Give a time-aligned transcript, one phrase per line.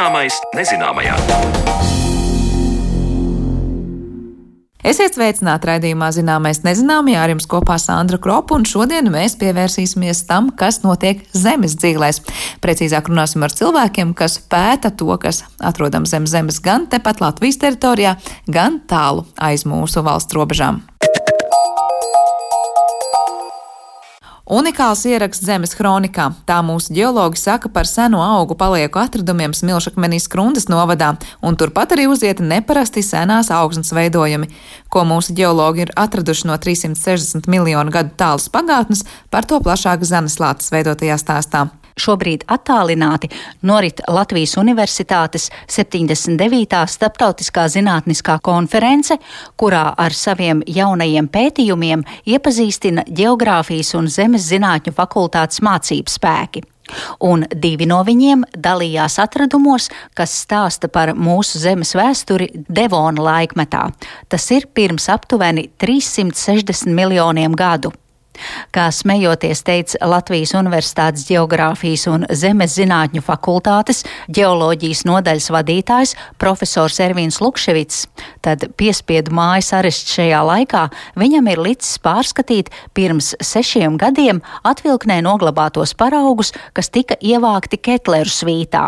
[0.00, 1.12] Zināmais nezināmajā.
[4.80, 10.48] Esiet sveicināti raidījumā Zināmais nezināmajā ar jums kopā Sandra Kropa, un šodien mēs pievērsīsimies tam,
[10.56, 12.22] kas notiek zemes dzīvēs.
[12.64, 18.16] Precīzāk runāsim ar cilvēkiem, kas pēta to, kas atrodams zem zemes gan tepat Latvijas teritorijā,
[18.48, 20.80] gan tālu aiz mūsu valsts robežām.
[24.50, 26.24] Unikāls ieraksts zemes kronikā.
[26.42, 32.08] Tā mūsu ģeologi saka par seno augu palieku atradumiem Smilšakmenī Skrundas novadā, un turpat arī
[32.10, 34.50] uziet neparasti senās augsnes veidojumi.
[34.90, 40.74] Ko mūsu ģeologi ir atraduši no 360 miljonu gadu tālas pagātnes, par to plašāk Zaneslātas
[40.74, 41.68] veidotajā stāstā
[42.00, 43.30] šobrīd attālināti
[43.66, 46.80] norit Latvijas Universitātes 79.
[46.96, 49.18] starptautiskā zinātniskā konference,
[49.60, 56.66] kurā ar saviem jaunajiem pētījumiem iepazīstina Geogrāfijas un Zemes zinātņu fakultātes mācību spēki.
[57.22, 63.86] Un divi no viņiem dalījās atradumos, kas stāsta par mūsu zemes vēsturi Devona laikmetā.
[64.28, 67.94] Tas ir pirms aptuveni 360 miljoniem gadu.
[68.74, 77.40] Kā smejoties teica Latvijas Universitātes Geogrāfijas un Zemes zinātņu fakultātes ģeoloģijas nodaļas vadītājs profesors Ervīns
[77.42, 78.04] Lukševits,
[78.44, 80.86] tad piespiedu mājas arests šajā laikā
[81.20, 88.86] viņam ir licis pārskatīt pirms sešiem gadiem atvilknē noglabātos paraugus, kas tika ievākti Ketleru svītā.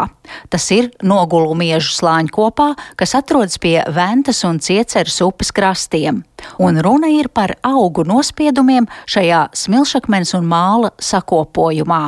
[0.53, 6.23] Tas ir nogulu miežu slāņu kopā, kas atrodas pie Ventas un Cieceras upes krastiem.
[6.63, 12.03] Un runa ir par augu nospiedumiem šajā smilšakmens un māla sakopojumā.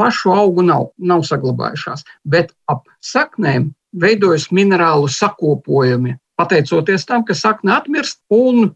[0.00, 7.74] Pašu augu nav, nav saglabājušās, bet ap saknēm veidojas minerālu sakopojumi, pateicoties tam, ka sakne
[7.74, 8.70] atmirst un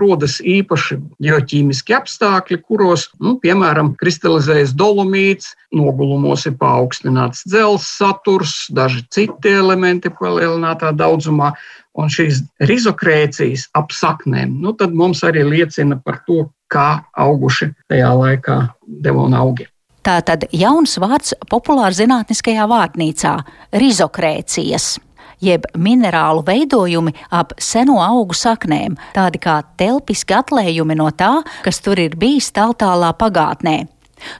[0.00, 9.04] rodas īpaši ģeoķīmiski apstākļi, kuros, nu, piemēram, kristalizējas dolomīts, nogulumos ir paaugstināts dzelzs saturs, daži
[9.12, 11.52] citi elementi palielinātā daudzumā.
[11.98, 18.10] Un šīs rizokrēcijas ap saknēm, nu, tad mums arī liecina par to, kā auguši tajā
[18.14, 19.66] laikā devona augi.
[20.06, 23.34] Tā tad jauns vārds populāra zinātniskajā vārnīcā-
[23.82, 24.98] rizokrēcijas
[25.40, 31.98] jeb minerālu veidojumi ap seno augu saknēm, tādi kā telpiski atlējumi no tā, kas tur
[31.98, 33.88] ir bijis tālākā pagātnē.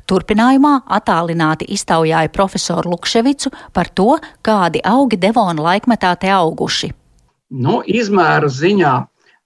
[0.07, 6.93] Turpinājumā attālināti iztaujāja profesoru Lukševicu par to, kādi augi Devona laikmetā te auguši.
[7.51, 8.95] Nu, izmēra ziņā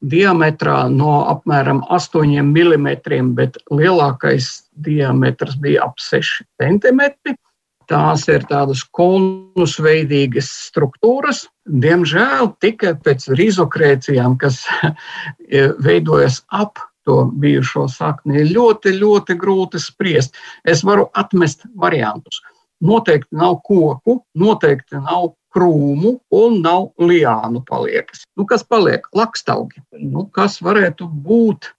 [0.05, 4.51] diametrā no apmēram 8 mm, bet lielākais
[4.85, 7.01] diametrs bija ap 6 cm.
[7.89, 11.45] Tās ir tādas konusveidīgas struktūras.
[11.69, 14.63] Diemžēl tikai pēc rizokrēcijām, kas
[15.87, 20.37] veidojas ap to bijušo sakni, ir ļoti, ļoti grūti spriest.
[20.65, 22.41] Es varu atmest variantus.
[22.85, 28.25] Noteikti nav koku, noteikti nav krūmu un nav liānu paliekas.
[28.37, 29.07] Nu, kas paliek?
[29.15, 29.83] Lakstaugi.
[29.99, 31.71] Nu, kas varētu būt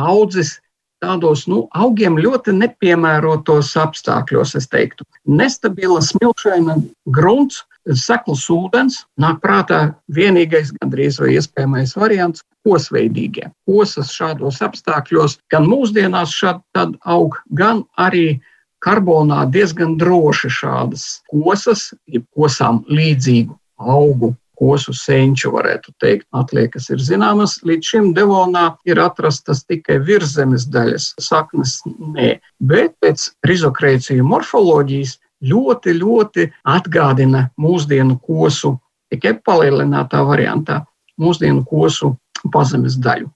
[0.00, 0.58] audzis
[1.04, 5.06] tādos nu, augiem ļoti nepiemērotos apstākļos, es teiktu.
[5.28, 6.78] Nestabila, smilšaina
[7.12, 7.62] grunts,
[8.00, 9.80] sekls ūdens, nāk prātā
[10.16, 13.50] vienīgais, gandrīz vai iespējamais variants- kosveidīgie.
[13.68, 18.40] Kosas šādos apstākļos gan mūsdienās šādi aug, gan arī
[18.84, 26.26] karbonā diezgan droši šādas kosas, jeb kosām līdzīgu augu kosu senču, varētu teikt.
[26.34, 27.56] Atliekas ir zināmas.
[27.66, 31.80] Līdz šim Devonā ir atrastas tikai virszemes daļas, saknes
[32.14, 32.36] nē.
[32.62, 38.76] Bet pēc rizokrēciju morfoloģijas ļoti, ļoti atgādina mūsdienu kosu,
[39.12, 40.84] tikai palielinātā variantā,
[41.20, 42.14] mūsdienu kosu
[42.54, 43.28] pazemes daļu.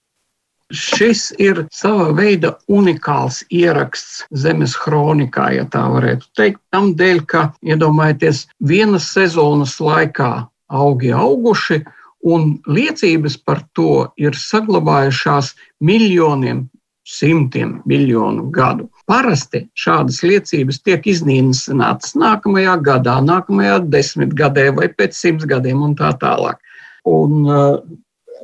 [0.69, 6.59] Šis ir sava veida unikāls ieraksts zemes kronikā, ja tā varētu teikt.
[6.69, 11.79] Tam dēļ, ka iedomājieties, vienas sezonas laikā augi auguši,
[12.21, 16.67] un liecības par to ir saglabājušās miljoniem,
[17.09, 18.85] simtiem miljonu gadu.
[19.09, 26.11] Parasti šādas liecības tiek iznīcinātas nākamajā gadā, nākamajā desmitgadē vai pēc simts gadiem un tā
[26.21, 26.61] tālāk.
[27.09, 27.79] Un, uh,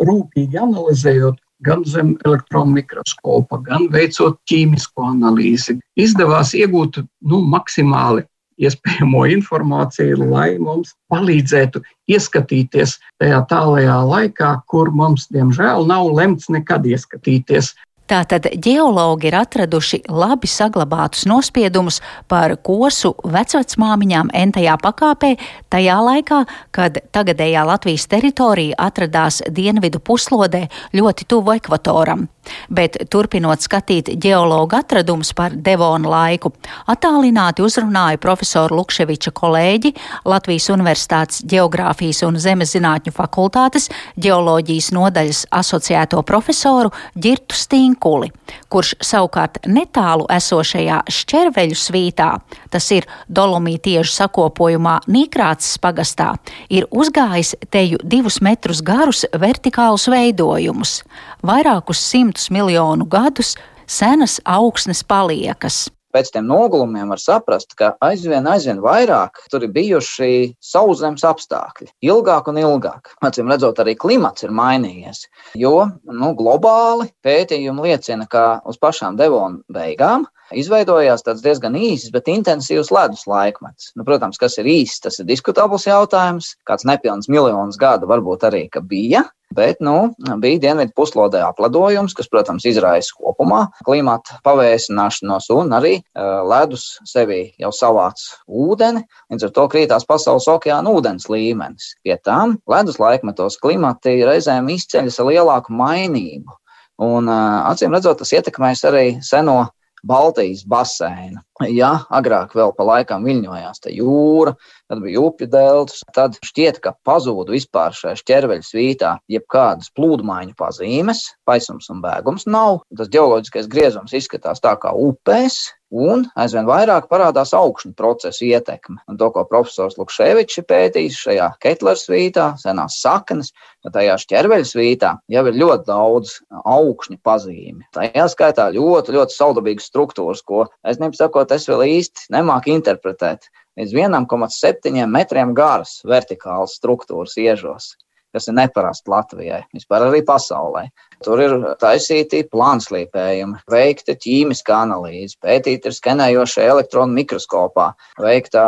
[0.01, 6.99] rūpīgi analizējot, gan zem elektronu mikroskopa, gan veicot ķīmisko analīzi, izdevās iegūt
[7.29, 8.25] nu, maksimāli
[8.61, 11.81] iespējamo informāciju, lai mums palīdzētu
[12.11, 17.73] ieskatīties tajā tālajā laikā, kur mums, diemžēl, nav lemts nekad ieskatīties.
[18.05, 21.97] Tātad ģeologi ir atraduši labi saglabātus nospiedumus
[22.29, 25.31] par kosu vecvecmāmiņām entajā pakāpē
[25.73, 26.43] tajā laikā,
[26.75, 32.27] kad tagadējā Latvijas teritorija atradās dienvidu puslodē ļoti tuvu ekvatoram.
[32.69, 36.53] Bet turpinot skatīt ģeologu atradumus par Devona laiku,
[36.91, 39.93] attālināti uzrunāja profesoru Lukševiča kolēģi
[40.29, 43.89] Latvijas Universitātes Geogrāfijas un Zemes zinātņu fakultātes
[44.21, 48.31] ģeoloģijas nodaļas asociēto profesoru Girtu Stīnu Zinkuli,
[48.69, 52.27] kurš savukārt netālu esošajā šķerveļu svītā,
[52.73, 56.33] tas ir dolomītiežu sakopojumā Nīkrācis pagastā,
[56.69, 61.03] ir uzgājis teju divus metrus garus vertikālus veidojumus,
[61.47, 63.55] vairākus simtus miljonu gadus
[63.85, 70.29] senas augsnes paliekas pēc tiem nogulumiem var saprast, ka aizvien, aizvien vairāk tur ir bijuši
[70.63, 71.89] sauszemes apstākļi.
[72.07, 73.11] Ilgāk un ilgāk.
[73.25, 75.25] Acīm redzot, arī klimats ir mainījies.
[75.59, 82.29] Jo nu, globāli pētījumi liecina, ka uz pašām devona beigām izveidojās tāds diezgan īss, bet
[82.31, 83.91] intensīvs ledus laikmets.
[83.97, 86.53] Nu, protams, kas ir īss, tas ir diskutabls jautājums.
[86.69, 89.25] Kāds nepilns miljonus gadu varbūt arī bija.
[89.53, 90.09] Bet nu,
[90.41, 97.53] bija dienvidu puslodē apledojums, kas, protams, izraisa kopumā klimata pavēsināšanos, un arī uh, ledus sevī
[97.61, 99.05] jau savāc ūdeni.
[99.31, 101.93] Līdz ar to krītās pasaules okeāna ūdens līmenis.
[102.03, 106.59] Pie tam ledus laikmetos klimati reizēm izceļas ar lielāku mainību.
[107.05, 109.61] Un, uh, acīm redzot, tas ietekmēs arī seno
[110.05, 111.41] Baltijas basēnu.
[111.63, 114.51] Ja agrāk vēl pa laikam viļņojās tā jūra,
[114.91, 121.23] tad bija upju deltas, tad šķiet, ka pazūda vispār šajā ķerveļa svītā jebkādas plūdmaiņu pazīmes,
[121.47, 122.81] paisums un bēgums nav.
[122.99, 125.61] Tas geoloģiskais griezums izskatās tā kā upēs,
[125.95, 128.97] un aizvien vairāk parādās augšņu procesu ietekme.
[129.07, 133.53] Un to, ko profesors Lukševičs pētījis šajā Ketlera svītā, senās saknes,
[133.85, 136.35] ka tajā ķerveļa svītā jau ir ļoti daudz
[136.65, 137.85] augšņu pazīmi.
[137.95, 140.99] Tajā skaitā ļoti, ļoti saudabīgas struktūras, ko es
[141.45, 143.49] nepasakot, es vēl īsti nemāku interpretēt.
[143.77, 147.95] Līdz 1,7 metriem garas vertikālas struktūras iežos
[148.35, 150.85] kas ir neparasti Latvijai, vispār arī pasaulē.
[151.23, 157.87] Tur ir taisīti plānslīpējumi, veikta ķīmiskā analīze, pētīta ir skenējoša elektronu mikroskopā,
[158.21, 158.65] veikta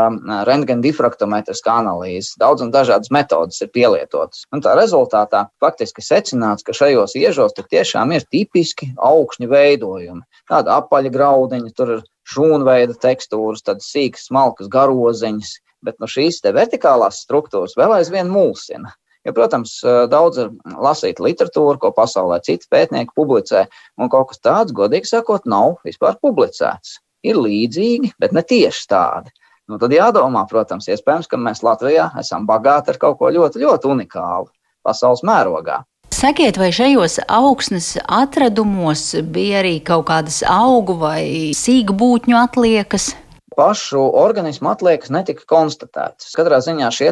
[0.48, 2.34] rentgen difraktometriskā analīze.
[2.40, 4.46] Daudz un dažādas metodas ir pielietotas.
[4.56, 10.24] Un tā rezultātā faktiski secināts, ka šajos iežos tiešām ir tipiski augšņu veidojumi.
[10.48, 15.58] Tāda apaļa graudiņa, tur ir šūnveida tekstūras, tādas sīkas, smalkas garoziņas.
[15.86, 18.96] Bet no šīs vertikālās struktūras vēl aizvien mulsina.
[19.28, 19.74] Jo, protams,
[20.08, 23.66] daudz ir lasīta literatūra, ko pasaulē citi pētnieki publicē,
[24.00, 27.02] un kaut kas tāds, godīgi sakot, nav vispār publicēts.
[27.28, 29.34] Ir līdzīgi, bet ne tieši tādi.
[29.68, 33.92] Nu, tad jādomā, protams, iespējams, ka mēs Latvijā esam bagāti ar kaut ko ļoti, ļoti
[33.92, 34.48] unikālu
[34.88, 35.82] pasaules mērogā.
[36.16, 43.12] Sakiet, vai šajos augsnes atradumos bija arī kaut kādas augu vai sīgu būtņu atliekas?
[43.60, 46.32] Pašu organismu atliekas netika konstatētas.
[46.38, 47.12] Katrā ziņā šie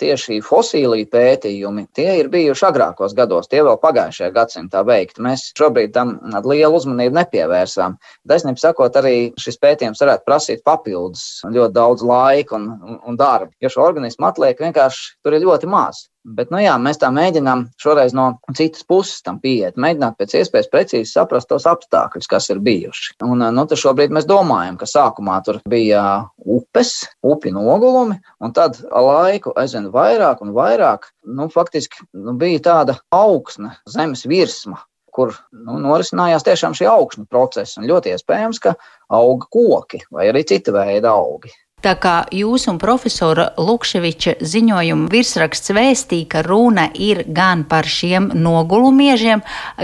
[0.00, 5.22] tieši fosīlī pētījumi, tie ir bijuši agrākos gados, tie vēl pagājušajā gadsimtā veikti.
[5.22, 7.94] Mēs šobrīd tam lielu uzmanību nepievērsām.
[8.26, 13.52] Taisnība sakot, arī šis pētījums varētu prasīt papildus ļoti daudz laika un, un, un darba,
[13.62, 16.08] jo šo organismu atliek vienkārši tur ir ļoti maz.
[16.24, 20.70] Bet, nu jā, mēs tā mēģinām šoreiz no citas puses tam pieiet, mēģināt pēc iespējas
[20.72, 23.18] precīzi saprast tos apstākļus, kas ir bijuši.
[23.28, 28.80] Un, nu, tad šobrīd mēs domājam, ka sākumā tur bija upes, upi nogulumi, un tad
[28.88, 34.78] laiku aizvien aizvien vairāk un vairāk, nu, faktiski nu, bija tāda augsne, zemes virsma,
[35.12, 37.82] kur nu, norisinājās tiešām šī augšņu procesa.
[37.82, 38.74] Ļoti iespējams, ka
[39.08, 41.52] auga koki vai arī cita veida augi.
[41.84, 48.30] Tā kā jūs un profesora Lukševiča ziņojuma virsraksts vēstīja, ka runa ir gan par šiem
[48.40, 49.42] nogulumiežiem,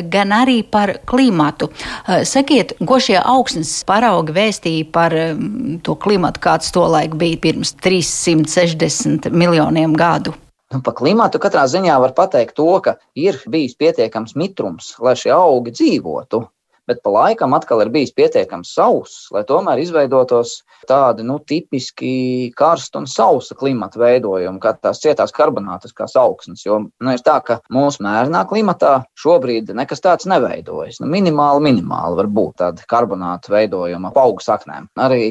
[0.09, 1.69] gan arī par klimatu.
[2.09, 7.75] Eh, sakiet, ko šie augsnes paraugi vēstīja par mm, to klimatu, kāds tolaik bija pirms
[7.85, 10.33] 360 miljoniem gadu?
[10.73, 15.35] Nu, par klimatu katrā ziņā var pateikt to, ka ir bijis pietiekams mitrums, lai šie
[15.37, 16.47] augi dzīvotu
[16.91, 23.01] bet pa laikam atkal ir bijis pietiekami sauss, lai tomēr izveidotos tādi nu, tipiski karsta
[23.01, 26.65] un sausa klimata veidojumi, kā tās cietās karbonātiskās augsnes.
[26.67, 31.01] Jo nu, ir tā, ka mūsu mērenā klimatā šobrīd nekas tāds neveidojas.
[31.03, 34.91] Nu, minimāli, minimāli var būt tādi karbonātu veidojumi ap augu saknēm.
[35.01, 35.31] Arī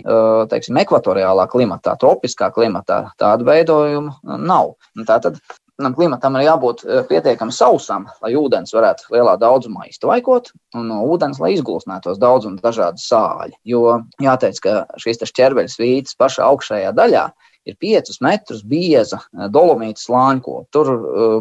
[0.51, 4.75] teiksim, ekvatoriālā klimatā, tropiskā klimatā tādu veidojumu nav.
[5.09, 5.41] Tātad
[5.79, 10.97] Tam klimatam ir jābūt e, pietiekami sausam, lai ūdens varētu lielā daudzumā iztvaikot, un no
[11.07, 13.55] ūdens, lai izgulsnētos daudz un dažādi sāļi.
[13.71, 17.29] Jo jāteic, ka šīs ķermeļa svītas pašā augšējā daļā
[17.71, 19.19] ir 5 metrus bieza
[19.53, 20.67] dolomīta slāņkopa.
[20.75, 20.91] Tur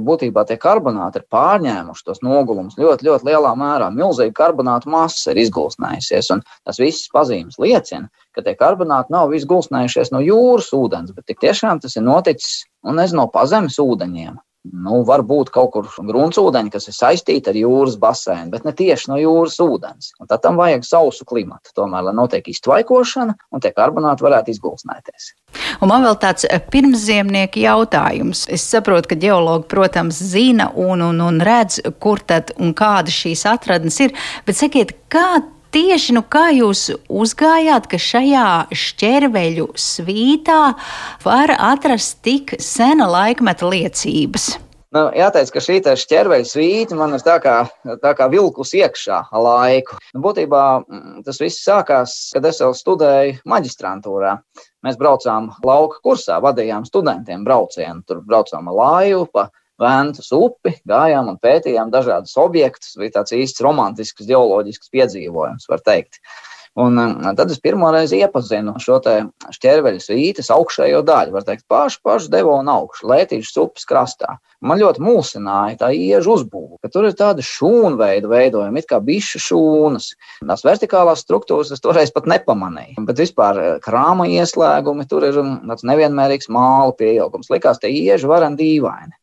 [0.04, 3.90] būtībā tie karbonāti ir pārņēmuši tos nogulumus ļoti, ļoti lielā mērā.
[3.94, 10.12] Milzīga karbonāta masa ir izgulsnējusies, un tas viss pazīmes liecina, ka tie karbonāti nav izgulsnējušies
[10.14, 14.38] no jūras ūdens, bet tiešām tas ir noticis, un nu, nezinu, no pazemes ūdeņiem.
[14.68, 19.18] Nu, varbūt kaut kur gruntsūdeņi, kas ir saistīti ar jūras basēnu, bet ne tieši no
[19.20, 20.12] jūras ūdens.
[20.20, 25.32] Un tad tam vajag sausu klimatu, tomēr, lai notiek iztvaikošana un tie karbonāti varētu izgulsnēties.
[25.82, 28.46] Un man vēl tāds eh, pirmsziemnieki jautājums.
[28.52, 33.46] Es saprotu, ka ģeologi, protams, zina un, un, un redz, kur tad un kāda šīs
[33.48, 35.40] atradnes ir, bet sakiet, kā
[35.74, 38.46] tieši nu, kā jūs uzgājāt, ka šajā
[38.84, 40.62] šķērveļu svītā
[41.24, 44.56] var atrast tik sena laikmeta liecības?
[44.96, 47.58] Nu, jāteic, ka šī šķērveļa svīta man ir tā kā,
[48.00, 49.98] tā kā vilkus iekšā laiku.
[50.14, 54.38] Nu, būtībā mm, tas viss sākās, kad es vēl studēju maģistrantūrā.
[54.86, 58.00] Mēs braucām lauka kursā, vadījām studentiem braucienu.
[58.08, 62.96] Tur braucām ar lāju pa Ventas upi, gājām un pētījām dažādus objektus.
[62.98, 66.18] Bija tāds īsts romantisks geoloģisks piedzīvojums, var teikt.
[66.78, 69.00] Un um, tad es pirmo reizi iepazinu šo
[69.54, 74.36] šķērveļa svītas augšējo daļu, var teikt, pašu, pašu devonu augšu, Lētīšas upes krastā.
[74.62, 79.42] Man ļoti mulsināja tā iežu uzbūve, ka tur ir tāda šūnveida veidojuma, it kā bišu
[79.42, 80.10] šūnas.
[80.38, 85.56] Tās vertikālās struktūras es toreiz pat nepamanīju, bet vispār eh, krāma ieslēgumi, tur ir um,
[85.70, 87.50] tāds nevienmērīgs māla pieaugums.
[87.54, 89.17] Likās, tie ieži varen dīvaini.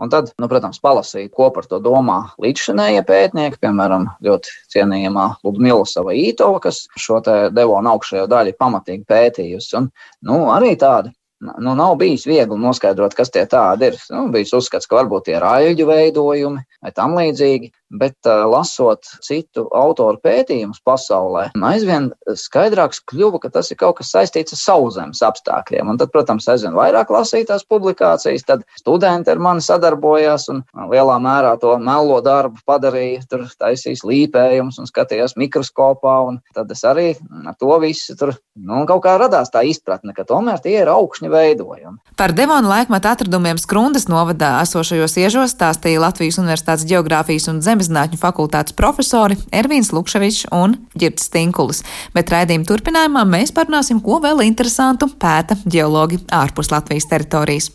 [0.00, 5.84] Un tad, nu, protams, palasīt, ko par to domā līdzšinējie pētnieki, piemēram, ļoti cienījamā Ludmila
[5.88, 9.74] Savaitova, kas šo te devonu augšējo daļu pamatīgi pētījusi.
[9.76, 9.90] Un,
[10.24, 13.98] nu, arī tādi nu, nav bijis viegli noskaidrot, kas tie tādi ir.
[14.12, 19.06] Nu, bijis uzskats, ka varbūt tie ir aļģu veidojumi vai tam līdzīgi, bet uh, lasot
[19.24, 25.22] citu autoru pētījumus pasaulē, aizvien skaidrāks kļuva, ka tas ir kaut kas saistīts ar sauszemes
[25.26, 25.90] apstākļiem.
[25.90, 31.56] Un tad, protams, aizvien vairāk lasītās publikācijas, tad studenti ar mani sadarbojās un lielā mērā
[31.60, 37.12] to melo darbu padarīja, tur taisīs līpējumus un skatījās mikroskopā, un tad es arī
[37.46, 41.30] ar to visu tur, nu, kaut kā radās tā izpratne, ka tomēr tie ir augšņi
[41.32, 41.98] veidojumi.
[42.20, 48.74] Par Devona laikmeta atradumiem Skrundas novadā esošajos iežos stāstīja Latvijas Universitātes Geogrāfijas un Zemezinātņu fakultātes
[48.76, 51.80] profesori Ervīns Lukševičs un Girts Stinkulis.
[52.12, 57.72] Bet raidījuma turpinājumā mēs parunāsim, ko vēl interesantu pēta ģeologi ārpus Latvijas teritorijas.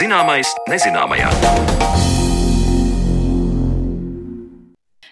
[0.00, 1.28] Zināmais nezināmajā.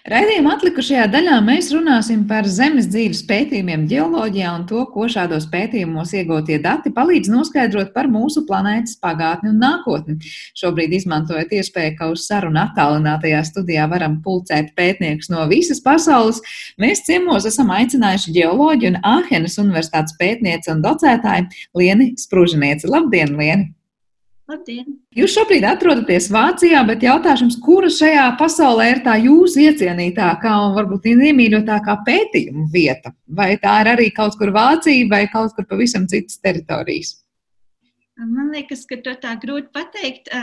[0.09, 6.15] Raidījuma atlikušajā daļā mēs runāsim par zemes dzīves pētījumiem geoloģijā un to, ko šādos pētījumos
[6.17, 10.17] iegūtie dati palīdz noskaidrot par mūsu planētas pagātni un nākotni.
[10.57, 16.41] Šobrīd, izmantojot iespēju, ka uz sarunu attālinātajā studijā varam pulcēt pētniekus no visas pasaules,
[16.81, 22.89] mēs ciemos esam aicinājuši geoloģiju un Āhenes universitātes pētnieci un docētāju Lieni Spružinieci.
[22.89, 23.75] Labdien, Lieni!
[24.49, 24.95] Labdien!
[25.13, 31.05] Jūs šobrīd atrodaties Vācijā, bet jautājums, kura šajā pasaulē ir tā jūsu iecienītākā un varbūt
[31.11, 33.13] iemīļotākā pētījuma vieta?
[33.29, 37.19] Vai tā ir arī kaut kur Vācija vai kaut kur pavisam citas teritorijas?
[38.17, 40.33] Man liekas, ka to tā grūti pateikt.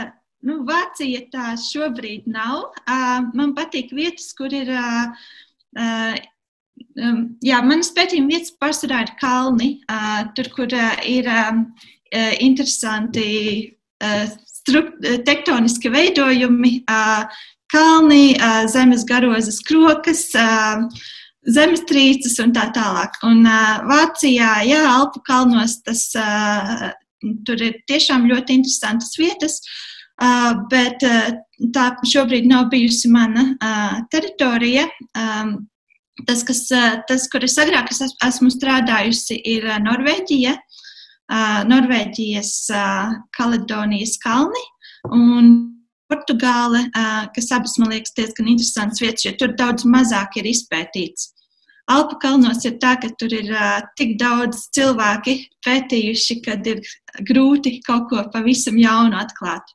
[0.47, 2.71] Nu, Vācija tā šobrīd nav.
[3.35, 4.71] Man patīk vietas, kur ir.
[7.43, 9.73] Jā, manas pētījuma vietas pārsvarā ir kalni,
[10.37, 10.71] tur, kur
[11.03, 11.27] ir
[12.39, 13.76] interesanti
[15.27, 16.73] tektoniski veidojumi,
[17.71, 18.35] kalni,
[18.71, 20.29] zemes garozes krokas,
[21.47, 23.19] zemestrīces un tā tālāk.
[23.27, 23.45] Un
[23.87, 26.09] Vācijā, jā, Alpu kalnos tas
[27.47, 29.61] tur ir tiešām ļoti interesantas vietas.
[30.71, 31.03] Bet
[31.73, 33.51] tā šobrīd nav bijusi mana
[34.11, 34.87] teritorija.
[36.25, 36.63] Tas, kas,
[37.07, 40.55] tas, kur es agrāk es esmu strādājusi, ir Norvēģija.
[41.67, 42.51] Norvēģijas
[43.35, 44.63] Kaledonijas kalni
[45.11, 45.49] un
[46.07, 46.85] Portugāle,
[47.35, 51.33] kas abas man liekas diezgan interesants vietas, jo tur daudz mazāk ir izpētīts.
[51.87, 56.81] Alpu kalnos ir tā, ka tur ir uh, tik daudz cilvēki pētījuši, ka ir
[57.29, 59.71] grūti kaut ko pavisam jaunu atklāt.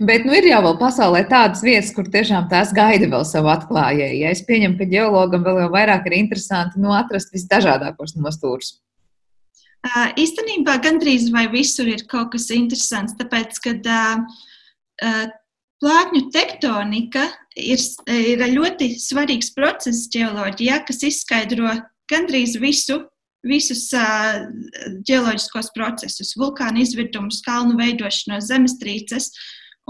[0.00, 4.20] Bet nu, ir jau pasaulē tādas vietas, kur tiešām tās gaida vēl savu atklājēju.
[4.20, 8.78] Ja es pieņemu, ka geologam vēl vairāk ir interesanti nu, atrast visdažādākos nostūrus.
[10.20, 13.72] Īstenībā gandrīz vai visur ir kaut kas interesants, tāpēc, ka
[15.80, 17.24] plātņu tektonika
[17.56, 17.80] ir,
[18.12, 21.72] ir ļoti svarīgs process ģeoloģijā, kas izskaidro
[22.12, 23.00] gandrīz visu
[23.46, 24.44] visus uh,
[25.08, 29.30] ģeoloģiskos procesus, vulkānu izvirdumus, kalnu veidošanos, zemestrīces.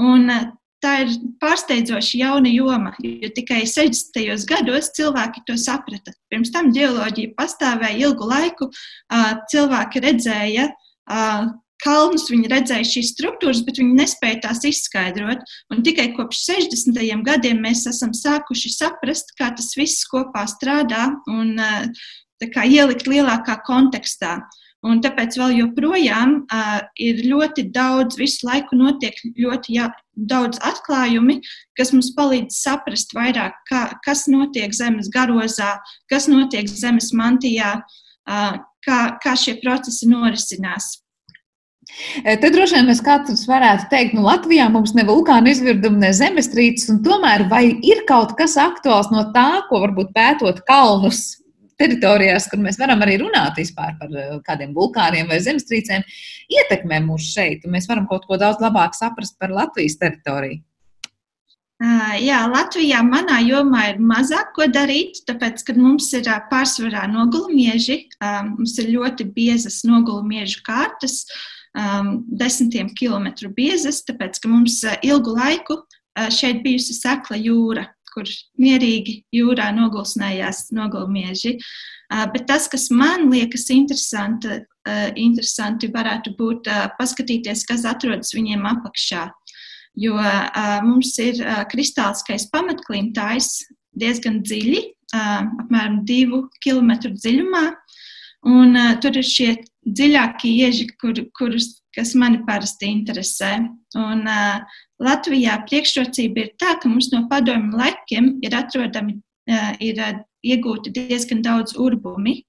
[0.00, 0.49] Un, uh,
[0.85, 4.21] tā ir pārsteidzoši jauna joma, jo tikai 60.
[4.49, 6.15] gados cilvēki to saprata.
[6.33, 10.71] Pirms tam ģeoloģija pastāvēja ilgu laiku, uh, cilvēki redzēja.
[11.11, 11.51] Uh,
[11.85, 15.45] kalnus, viņi redzēja šīs struktūras, bet viņi nespēja tās izskaidrot.
[15.73, 17.01] Un tikai kopš 60.
[17.27, 21.57] gadiem mēs esam sākuši saprast, kā tas viss kopā strādā un
[22.55, 24.39] kā, ielikt lielākā kontekstā.
[24.87, 31.37] Un tāpēc vēl joprojām uh, ir ļoti daudz, visu laiku notiek ļoti jā, daudz atklājumi,
[31.77, 35.75] kas mums palīdz saprast vairāk, kā, kas notiek Zemes garozā,
[36.09, 38.57] kas notiek Zemes mantijā, uh,
[38.87, 40.95] kā, kā šie procesi norisinās.
[42.25, 46.89] Te droši vien mēs katrs varētu teikt, nu, Latvijā mums ne vulkāna izvirduma, ne zemestrīces,
[46.93, 51.39] un tomēr vai ir kaut kas aktuāls no tā, ko varbūt pētot kalnus
[51.81, 56.05] teritorijās, kur mēs varam arī runāt vispār par kādiem vulkāniem vai zemestrīcēm,
[56.61, 60.61] ietekmē mūs šeit, un mēs varam kaut ko daudz labāk saprast par Latvijas teritoriju.
[62.21, 68.03] Jā, Latvijā manā jomā ir mazāk ko darīt, tāpēc, ka mums ir pārsvarā nogulmieži,
[68.51, 71.23] mums ir ļoti biezas nogulmiežu kārtas,
[72.43, 75.79] desmitiem kilometru biezas, tāpēc ka mums ilgu laiku
[76.29, 78.29] šeit bijusi sekla jūra, kur
[78.61, 81.57] mierīgi jūrā nogulsnējās nogulmieži.
[82.11, 84.61] Bet tas, kas man liekas interesanti,
[85.14, 89.29] interesanti varētu būt paskatīties, kas atrodas viņiem apakšā.
[90.00, 90.17] Jo
[90.87, 91.38] mums ir
[91.71, 93.52] kristāliskais pamatklimtājs
[93.99, 94.83] diezgan dziļi,
[95.14, 97.64] apmēram divu kilometru dziļumā.
[98.49, 99.50] Un, uh, tur ir šie
[99.85, 103.56] dziļākie ieži, kur, kurus, kas mani parasti interesē.
[103.99, 104.61] Un, uh,
[105.02, 109.18] Latvijā priekšrocība ir tā, ka mums no padomju laikiem ir atrodami,
[109.50, 112.40] uh, ir uh, iegūti diezgan daudz urbumi.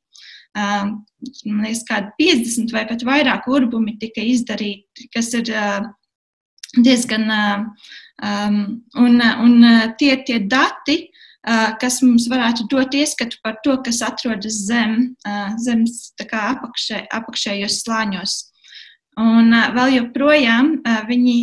[0.51, 1.00] Uh,
[1.48, 5.81] man liekas, kādi 50 vai pat vairāk urbumi tika izdarīti, kas ir uh,
[6.77, 7.27] diezgan.
[7.31, 7.89] Uh,
[8.21, 8.62] um,
[9.00, 11.07] un, un tie, tie dati
[11.81, 15.15] kas mums varētu dot ieskatu par to, kas atrodas zem,
[15.57, 18.36] zemes apakšē, apakšējos slāņos.
[19.20, 20.77] Un vēl joprojām
[21.08, 21.38] viņi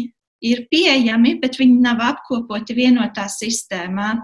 [0.48, 4.14] ir pieejami, bet viņi nav apkopoti vienotā sistēmā.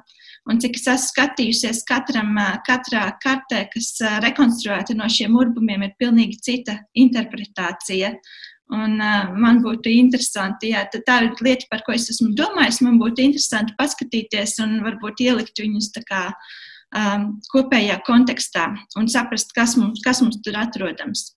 [0.44, 2.36] Un cik es esmu skatījusies, katram,
[2.66, 8.12] katrā kartē, kas rekonstruēta no šiem urbumiem, ir pilnīgi cita interpretācija.
[8.72, 12.80] Un, uh, man būtu interesanti, jā, tā ir lieta, par ko es esmu domājis.
[12.84, 16.22] Man būtu interesanti paskatīties un varbūt ielikt viņus kā,
[16.96, 21.34] um, kopējā kontekstā un saprast, kas mums, kas mums tur atrodams.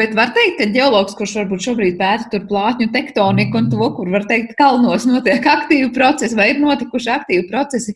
[0.00, 4.08] Bet var teikt, ka ģeologs, kurš varbūt šobrīd pēta tur plātņu tektoniku un to, kur
[4.14, 7.92] var teikt, kalnos notiek aktīvi procesi vai ir notikuši aktīvi procesi,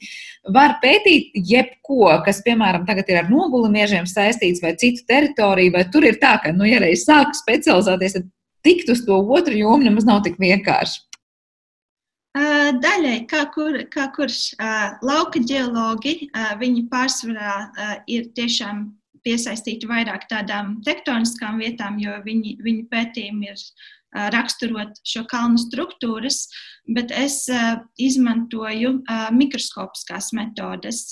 [0.53, 6.05] var pētīt jebko, kas, piemēram, tagad ir ar nogulumiežiem saistīts vai citu teritoriju, vai tur
[6.05, 8.29] ir tā, ka, nu, ja reiz sāk specializēties, tad
[8.67, 11.01] tikt uz to otru jomu nemaz nav tik vienkārši.
[12.85, 14.51] Daļai, kā, kur, kā kurš
[15.01, 16.29] lauka ģeologi,
[16.61, 17.57] viņi pārsvarā
[18.05, 18.91] ir tiešām
[19.27, 23.65] piesaistīti vairāk tādām tektoniskām vietām, jo viņi, viņu pētījumi ir
[24.33, 26.47] raksturot šo kalnu struktūras,
[26.89, 27.45] bet es
[28.01, 29.01] izmantoju
[29.37, 31.03] mikroskopiskās metodes.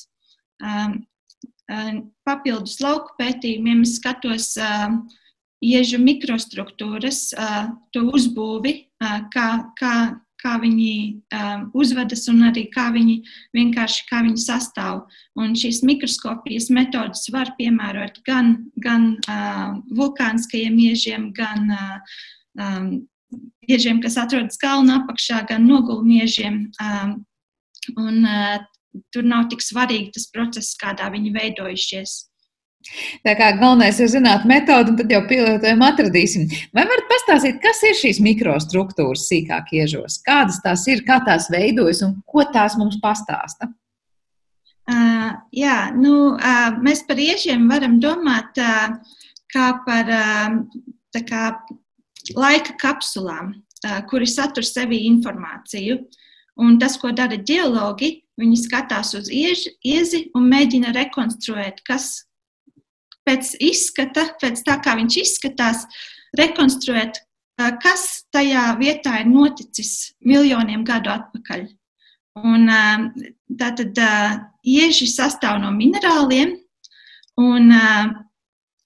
[2.28, 4.54] Papildus lauku pētījumiem es skatos
[5.64, 7.26] iežu mikrostruktūras,
[7.92, 8.74] to uzbūvi,
[9.32, 9.48] kā,
[9.80, 9.94] kā,
[10.44, 10.92] kā viņi
[11.34, 13.16] um, uzvedas un arī kā viņi
[13.56, 15.04] vienkārši kā viņi sastāv.
[15.40, 18.54] Un šīs mikroskopijas metodas var piemērot gan,
[18.84, 22.18] gan uh, vulkāniskajiem iežiem, gan uh,
[22.60, 22.92] um,
[23.66, 26.68] iežiem, kas atrodas kalna apakšā, gan nogulmiežiem.
[26.84, 27.16] Um,
[27.96, 28.60] un, uh,
[29.14, 32.18] tur nav tik svarīgi tas process, kādā viņi veidojušies.
[33.24, 36.44] Tā kā galvenais ir zināt metodi, un tad jau pielietojumu atradīsim.
[36.76, 40.18] Vai varat pastāstīt, kas ir šīs mikrostruktūras sīkāk iežos?
[40.26, 43.70] Kādas tās ir, kā tās veidojas un ko tās mums pastāsta?
[44.84, 48.98] Uh, jā, nu, uh, mēs par iežiem varam domāt uh,
[49.48, 50.58] kā par uh,
[51.24, 51.44] kā
[52.36, 56.02] laika kapsulām, uh, kuri satur sevī informāciju.
[56.60, 62.26] Un tas, ko dara ģeologi, viņi skatās uz ieži, iezi un mēģina rekonstruēt, kas
[63.28, 65.84] pēc izskata, pēc tā kā viņš izskatās,
[66.38, 67.22] rekonstruēt,
[67.82, 71.66] kas tajā vietā ir noticis miljoniem gadu atpakaļ.
[72.44, 72.66] Un,
[73.60, 74.00] tātad
[74.66, 76.56] ieži sastāv no minerāliem,
[77.38, 77.70] un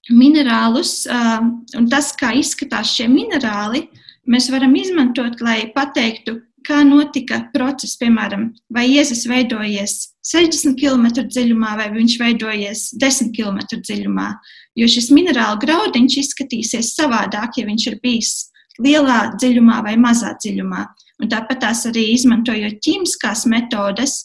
[0.09, 3.87] minerālus, un tas, kā izskatās šie minerāli,
[4.29, 9.95] mēs varam izmantot, lai pateiktu, kā notika process, piemēram, vai iezis veidojies
[10.29, 14.29] 60 km dziļumā, vai viņš veidojies 10 km dziļumā.
[14.77, 18.33] Jo šis minerālu graudiņš izskatīsies savādāk, ja viņš ir bijis
[18.79, 20.85] lielā dziļumā vai mazā dziļumā.
[21.19, 24.21] Un tāpat arī izmantojot ķīmiskās metodes,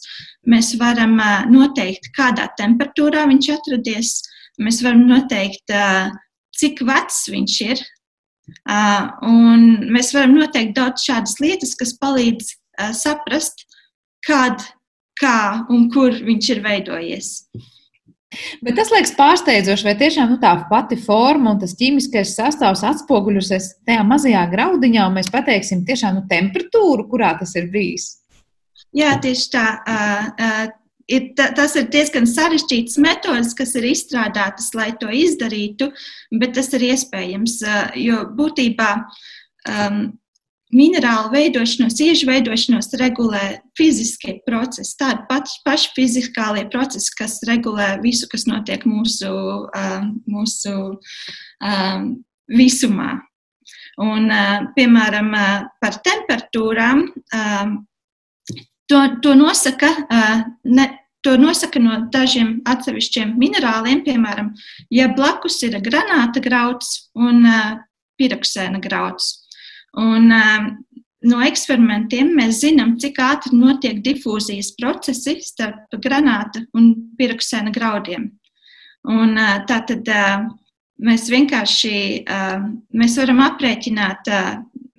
[0.47, 1.17] mēs varam
[1.51, 4.13] noteikt, kādā temperatūrā viņš atradies.
[4.63, 5.73] Mēs varam noteikt,
[6.55, 7.81] cik vecs viņš ir,
[9.27, 12.53] un mēs varam noteikt daudz šādas lietas, kas palīdz
[12.95, 13.65] saprast,
[14.23, 14.63] kad,
[15.19, 17.31] kā un kur viņš ir veidojies.
[18.65, 23.69] Bet tas liekas pārsteidzoši, vai tiešām nu, tā pati forma un tas ķīmiskais sastāvs atspoguļosies
[23.87, 28.09] tajā mazajā graudiņā, un mēs pateiksim tiešām nu, temperatūru, kurā tas ir bijis.
[28.95, 29.65] Jā, tieši tā.
[29.87, 30.65] Uh, uh,
[31.11, 35.91] ir, tas ir diezgan sarežģīts metods, kas ir izstrādātas, lai to izdarītu,
[36.39, 37.59] bet tas ir iespējams.
[38.01, 40.05] Jo būtībā um,
[40.75, 43.43] minerālu veidošanos, iežu veidošanos regulē
[43.77, 49.31] fiziskie procesi, tādi paši, paši fizikālie procesi, kas regulē visu, kas notiek mūsu,
[50.27, 52.09] mūsu um,
[52.51, 53.13] visumā.
[54.03, 57.05] Un, uh, piemēram, uh, par temperatūrām.
[58.85, 59.87] To, to, nosaka,
[60.69, 60.83] ne,
[61.25, 64.03] to nosaka no dažiem atsevišķiem minerāliem.
[64.05, 64.51] Piemēram,
[64.93, 67.47] ja blakus ir granāta grauds un
[68.19, 69.44] piraksēna grauds.
[70.01, 70.31] Un,
[71.25, 78.29] no eksperimentiem mēs zinām, cik ātri notiek difūzijas procesi starp granāta un piraksēna graudiem.
[79.07, 79.37] Un,
[79.69, 80.09] tātad
[81.05, 81.95] mēs vienkārši
[82.97, 84.31] mēs varam aprēķināt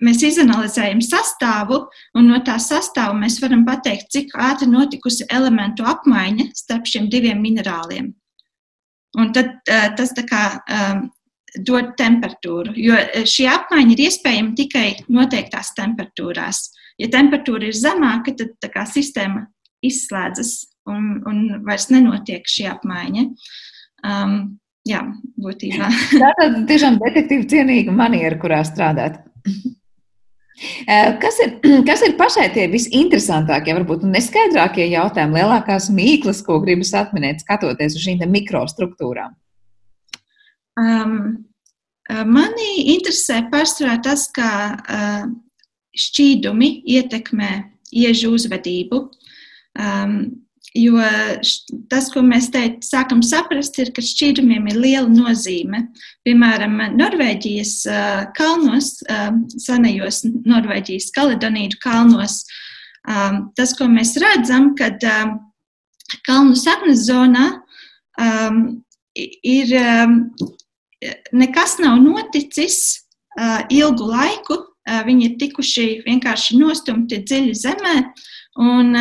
[0.03, 1.81] mēs izanalizējam sastāvu,
[2.17, 7.41] un no tā sastāva mēs varam pateikt, cik ātri notikusi elementu apmaiņa starp šiem diviem
[7.41, 8.11] minerāliem.
[9.17, 11.07] Un tad uh, tas kā, um,
[11.67, 16.67] dod temperatūru, jo šī apmaiņa ir iespējama tikai noteiktās temperatūrās.
[17.01, 19.45] Ja temperatūra ir zemāka, tad kā, sistēma
[19.85, 20.53] izslēdzas
[20.89, 23.25] un, un vairs nenotiek šī apmaiņa.
[24.07, 24.37] Um,
[24.87, 25.03] jā,
[25.39, 25.89] būtībā.
[26.23, 29.21] Tā ir tiešām detektīva cienīga maniera, kurā strādāt.
[30.89, 31.51] Eh, kas ir,
[31.89, 38.01] kas ir pašai tie visinteresantākie, varbūt neskaidrākie jautājumi, lielākās mīklas, ko gribas atminēt, skatoties uz
[38.07, 39.35] šīm mikrostruktūrām?
[40.77, 41.45] Um,
[42.07, 45.29] mani interesē pārsvarā tas, kā uh,
[45.97, 47.51] šķīdumi ietekmē
[48.05, 49.07] iežu uzvedību.
[49.77, 50.19] Um,
[50.77, 50.99] Jo
[51.89, 55.87] tas, ko mēs te sākam saprast, ir, ka šķīdumiem ir liela nozīme.
[56.27, 57.73] Piemēram, Norvēģijas
[58.37, 58.91] kalnos,
[59.63, 62.43] senajos Norvēģijas kaledonīdu kalnos,
[63.57, 65.01] tas, ko mēs redzam, kad
[66.27, 67.47] kalnu saknes zonā
[69.17, 69.73] ir
[71.33, 72.79] nekas nav noticis
[73.73, 74.63] ilgu laiku.
[74.87, 77.95] Viņi ir tikuši vienkārši nostumti dziļi zemē,
[78.63, 78.95] un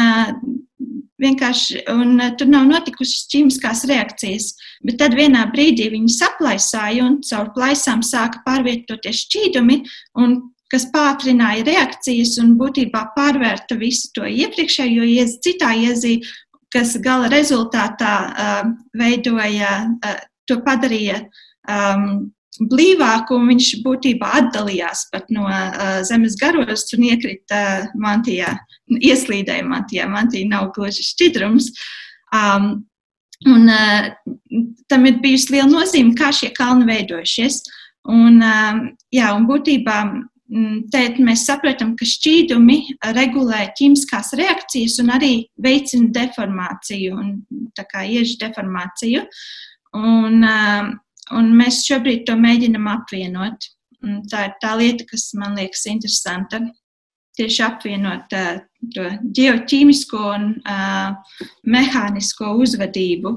[1.22, 4.50] vienkārši, un uh, tur nav notikušas ķīmiskās reakcijas.
[4.87, 9.80] Bet tad vienā brīdī viņi saplaisāja un caur plaisām sāka pārvietoties šķīdumi,
[10.72, 16.18] kas pātrināja reakcijas un būtībā pārvērta visu to iepriekšējo iezi, citā iezī,
[16.74, 21.24] kas gala rezultātā uh, veidoja, uh, to padarīja
[21.70, 28.55] um, blīvāku, un viņš būtībā atdalījās pat no uh, zemes garos un iekrita uh, mantijā,
[28.96, 30.07] ieslīdēja mantijā.
[30.11, 31.72] Mantija nav gluži šķidrums.
[32.35, 32.87] Um,
[33.46, 34.09] un uh,
[34.88, 37.61] tam ir bijusi liela nozīme, kā šie kalni veidojušies.
[38.12, 38.81] Un, uh,
[39.12, 40.00] jā, un būtībā
[40.94, 42.76] te mēs saprotam, ka šķīdumi
[43.16, 47.33] regulē ķīmiskās reakcijas un arī veicina deformāciju, un,
[47.74, 49.24] tā kā iežu deformāciju.
[49.96, 50.94] Un, uh,
[51.34, 53.70] Un mēs šobrīd to mēģinam apvienot.
[54.06, 56.60] Un tā ir tā lieta, kas man liekas interesanta.
[57.36, 58.60] Tieši apvienot uh,
[58.94, 63.34] to geoķīmisko un uh, mehānisko uzvedību.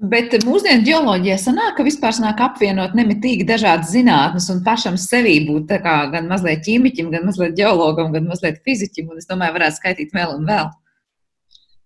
[0.00, 5.74] Bet mūsdienu geoloģijā sanāk, ka vispār sanāk apvienot nemitīgi dažādas zinātnes un pašam sevī būt
[5.84, 9.10] gan mazliet ķīmiķim, gan mazliet geologam, gan mazliet fiziķim.
[9.12, 10.70] Un es domāju, varētu skaitīt vēl un vēl.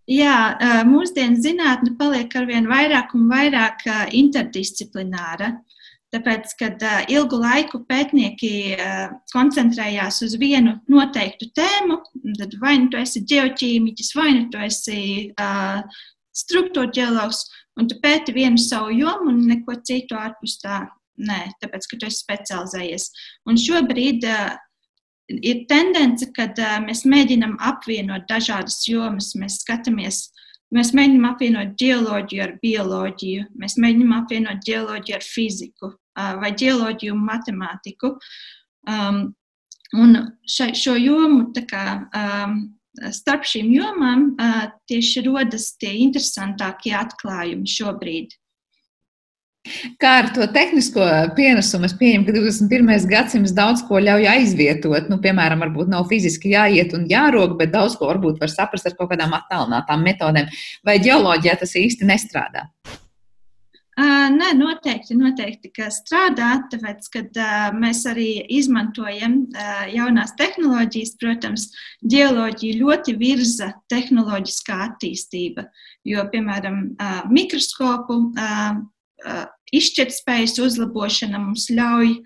[0.05, 5.55] Jā, mūsdienu zinātne paliek ar vien vairāk un vairāk interdisciplināra.
[6.15, 8.77] Tāpēc, kad ilgu laiku pētnieki
[9.33, 11.97] koncentrējās uz vienu noteiktu tēmu,
[12.39, 15.01] tad vai nu tu esi geoķīmiķis, vai nu tu esi
[16.35, 17.41] struktūra ģeologs,
[17.81, 20.85] un tu pēti vienu savu jomu un neko citu ārpus tā.
[21.15, 23.05] Nē, tāpēc, ka tu esi specializējies.
[23.47, 24.57] Un šobrīd uh,
[25.29, 29.33] ir tendence, kad uh, mēs mēģinām apvienot dažādas jomas.
[29.39, 30.27] Mēs skatāmies,
[30.75, 37.17] mēs mēģinām apvienot geoloģiju ar bioloģiju, mēs mēģinām apvienot geoloģiju ar fiziku uh, vai geoloģiju
[37.17, 38.17] un matemātiku.
[38.89, 39.25] Um,
[39.95, 40.17] Un
[40.49, 41.85] še, šo jomu, kā,
[42.19, 42.57] um,
[43.15, 48.35] starp šīm jomām, uh, tieši rodas tie interesantākie atklājumi šobrīd.
[49.97, 51.05] Kā ar to tehnisko
[51.37, 51.89] pienesumu?
[51.89, 53.07] Es pieņemu, ka 21.
[53.09, 55.09] gadsimts daudz ko ļauj aizvietot.
[55.09, 58.99] Nu, piemēram, varbūt nav fiziski jāiet un jārok, bet daudz ko varbūt var saprast ar
[58.99, 60.53] kaut kādām attālinātām metodēm.
[60.85, 62.69] Vai ģeoloģijā tas īsti nestrādā?
[63.95, 67.37] Nē, noteikti, noteikti, ka strādā, tāpēc, kad
[67.79, 69.45] mēs arī izmantojam
[69.95, 71.69] jaunās tehnoloģijas, protams,
[72.03, 75.69] geoloģija ļoti virza tehnoloģiskā attīstība,
[76.11, 76.81] jo, piemēram,
[77.31, 78.19] mikroskopu
[79.75, 82.17] izšķirtspējas uzlabošana mums ļauj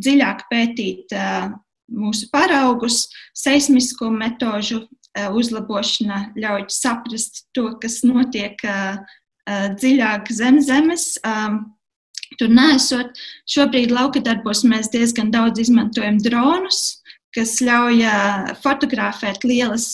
[0.00, 1.14] dziļāk pētīt
[1.90, 4.84] mūsu paraugus, seismisko metožu
[5.34, 8.60] uzlabošana ļauj saprast to, kas notiek
[9.50, 11.12] dziļāk zem zemes.
[12.38, 13.18] Tur nesot,
[13.50, 16.99] šobrīd lauka darbos mēs diezgan daudz izmantojam dronus,
[17.34, 18.00] kas ļauj
[18.62, 19.92] fotografēt lielas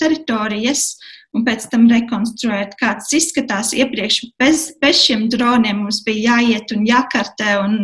[0.00, 0.92] teritorijas
[1.36, 3.74] un pēc tam rekonstruēt, kāds izskatās.
[3.76, 7.76] Iepriekš bez, bez šiem droniem mums bija jāiet un jākartē un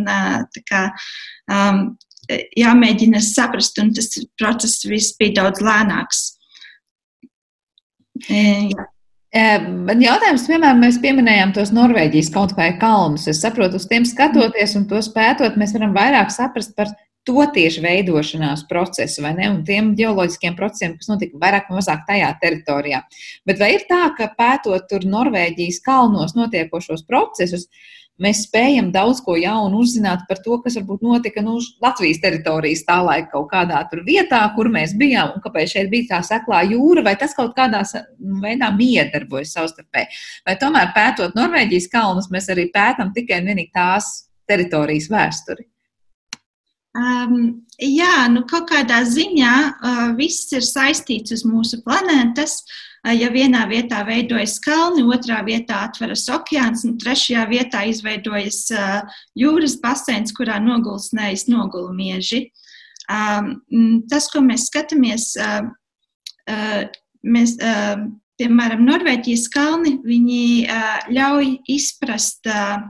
[0.66, 0.88] kā,
[1.52, 1.84] um,
[2.58, 6.26] jāmēģina saprast, un tas process viss bija daudz lēnāks.
[8.26, 8.90] E, jā.
[9.36, 13.26] Man jautājums, piemēram, mēs pieminējām tos Norvēģijas kaut vai kalnus.
[13.28, 17.82] Es saprotu, uz tiem skatoties un tos pētot, mēs varam vairāk saprast par to tieši
[17.82, 23.02] veidošanās procesu, vai ne, un tiem geoloģiskiem procesiem, kas notika vairāk vai mazāk tajā teritorijā.
[23.46, 27.66] Bet vai ir tā, ka pētot tur Norvēģijas kalnos notiekošos procesus,
[28.22, 32.98] mēs spējam daudz ko jaunu uzzināt par to, kas varbūt notika nu, Latvijas teritorijas tā
[33.04, 37.16] laika kaut kādā vietā, kur mēs bijām, un kāpēc šeit bija tā seklā jūra, vai
[37.20, 37.82] tas kaut kādā
[38.18, 40.12] nu, veidā miedarbojas savstarpēji.
[40.48, 44.12] Vai tomēr pētot Norvēģijas kalnus, mēs arī pētam tikai un vienīgi tās
[44.48, 45.66] teritorijas vēsturi.
[46.96, 52.62] Um, jā, nu kaut kādā ziņā uh, viss ir saistīts uz mūsu planētas.
[53.04, 59.18] Uh, ja vienā vietā veidojas kalni, otrā vietā atveras okeāns, un trešajā vietā izveidojas uh,
[59.36, 62.46] jūras basēns, kurā nogulsnējas nogulmieži.
[63.12, 63.60] Um,
[64.10, 65.68] tas, ko mēs skatāmies, uh,
[66.48, 66.80] uh,
[67.28, 68.08] mēs, uh,
[68.40, 72.88] piemēram, Norvēģijas kalni, viņi uh, ļauj izprast uh,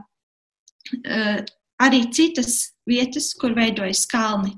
[1.03, 1.37] uh,
[1.83, 4.55] arī citas vietas, kur veidojas kalni.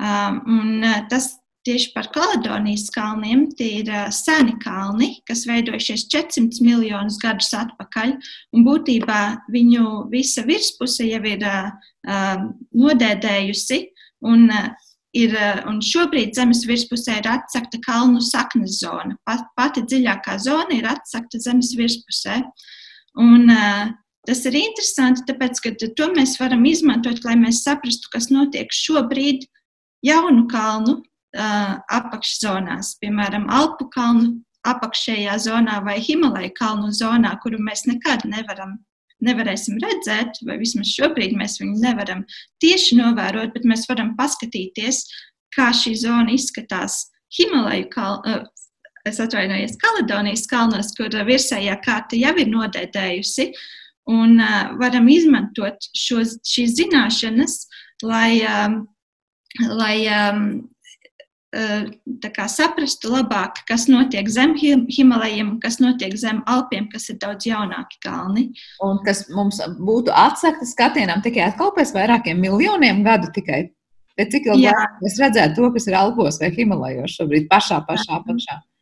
[0.00, 1.30] Un tas
[1.64, 8.16] tieši par Kaledonijas kalniem tie ir seni kalni, kas veidojušies 400 miljonus gadus atpakaļ.
[8.56, 9.20] Un būtībā
[9.52, 11.46] viņu visa virspuse jau ir
[12.74, 13.80] nodēdējusi.
[14.24, 14.46] Un,
[15.16, 15.34] ir,
[15.68, 19.16] un šobrīd zemes virspusē ir atsakta kalnu saknes zona.
[19.28, 22.40] Pat, pati dziļākā zona ir atsakta zemes virspusē.
[23.20, 23.48] Un,
[24.24, 29.44] Tas ir interesanti, tāpēc, ka to mēs varam izmantot, lai mēs saprastu, kas notiek šobrīd
[30.04, 37.84] jaunu kalnu uh, apakšzonās, piemēram, Alpu kalnu apakšējā zonā vai Himalaja kalnu zonā, kuru mēs
[37.90, 38.78] nekad nevaram,
[39.24, 42.24] nevarēsim redzēt, vai vismaz šobrīd mēs viņu nevaram
[42.64, 45.04] tieši novērot, bet mēs varam paskatīties,
[45.52, 48.40] kā šī zona izskatās Himalaja kalnu.
[48.40, 48.50] Uh,
[49.04, 53.50] es atvainojos Kaledonijas kalnos, kur virsējā kārta jau ir nodēdējusi.
[53.52, 53.72] Uh,
[54.10, 57.58] un uh, varam izmantot šos, šīs zināšanas,
[58.04, 58.80] lai, um,
[59.78, 60.46] lai um,
[62.34, 68.00] kā, saprastu labāk, kas notiek zem Himalajiem, kas notiek zem Alpiem, kas ir daudz jaunāki
[68.02, 68.50] kalni.
[68.82, 73.68] Un kas mums būtu atsakta skatienam tikai atkal pēc vairākiem miljoniem gadu tikai.
[74.18, 74.70] Bet cik ilgi
[75.02, 78.60] mēs redzētu to, kas ir Alpos vai Himalajos šobrīd pašā, pašā apakšā?
[78.60, 78.73] Jā,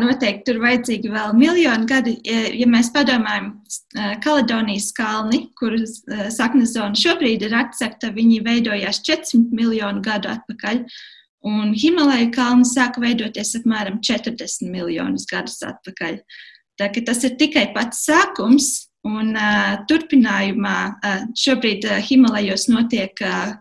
[0.00, 2.14] noteikti tur vajadzīgi vēl miljoni gadi.
[2.24, 3.52] Ja mēs padomājam,
[4.24, 6.00] Kaledonijas kalni, kuras
[6.32, 10.84] saknes zona šobrīd ir atsekta, viņi veidojās 400 miljonu gadu atpakaļ.
[11.44, 16.18] Un Himalaja kalni sāka veidoties apmēram 40 miljonus gadus atpakaļ.
[16.80, 23.56] Tā, tas ir tikai pats sākums, un uh, turpinājumā uh, šobrīd uh, Himalajos notiek uh,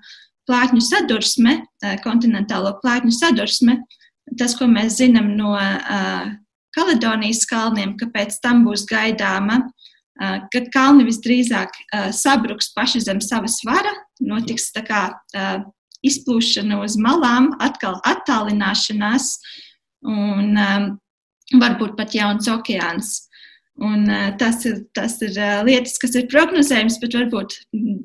[0.47, 3.98] plātņu sadursme, uh, kontinentālo plātņu sadursme, uh,
[4.37, 6.29] tas, ko mēs zinām no uh,
[6.75, 13.21] Kaledonijas kalniem, ka pēc tam būs gaidāma, uh, ka kalni visdrīzāk uh, sabruks paši zem
[13.23, 15.63] sava svara, notiks tā kā uh,
[16.05, 19.31] izplūšana uz malām, atkal attālināšanās
[20.07, 20.85] un um,
[21.59, 23.28] varbūt pat jauns okeāns.
[23.79, 27.53] Un, uh, tas ir, tas ir uh, lietas, kas ir prognozējams, bet varbūt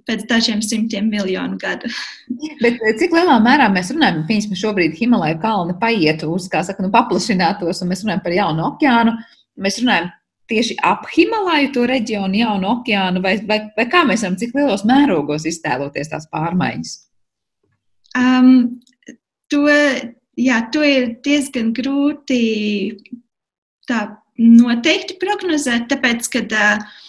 [0.07, 1.91] pēc dažiem simtiem miljonu gadu.
[2.63, 6.93] bet cik lielā mērā mēs runājam, piemēram, šobrīd Himalaja kalni paietu uz, kā saka, nu,
[6.95, 9.17] paplašinātos, un mēs runājam par jaunu okeānu.
[9.65, 10.13] Mēs runājam
[10.51, 14.85] tieši ap Himalaju to reģionu, jaunu okeānu, vai, vai, vai kā mēs varam, cik lielos
[14.89, 16.97] mērogos iztēloties tās pārmaiņas?
[18.15, 18.53] Um,
[19.51, 19.65] to,
[20.39, 22.43] jā, to ir diezgan grūti
[23.89, 24.07] tā
[24.41, 27.01] noteikti prognozēt, tāpēc, ka uh,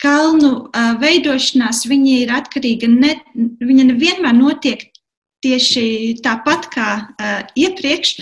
[0.00, 3.16] kalnu uh, veidošanās ir atkarīga, ne,
[3.60, 4.86] viņa nevienmēr notiek
[5.44, 8.14] tieši tāpat kā uh, iepriekš,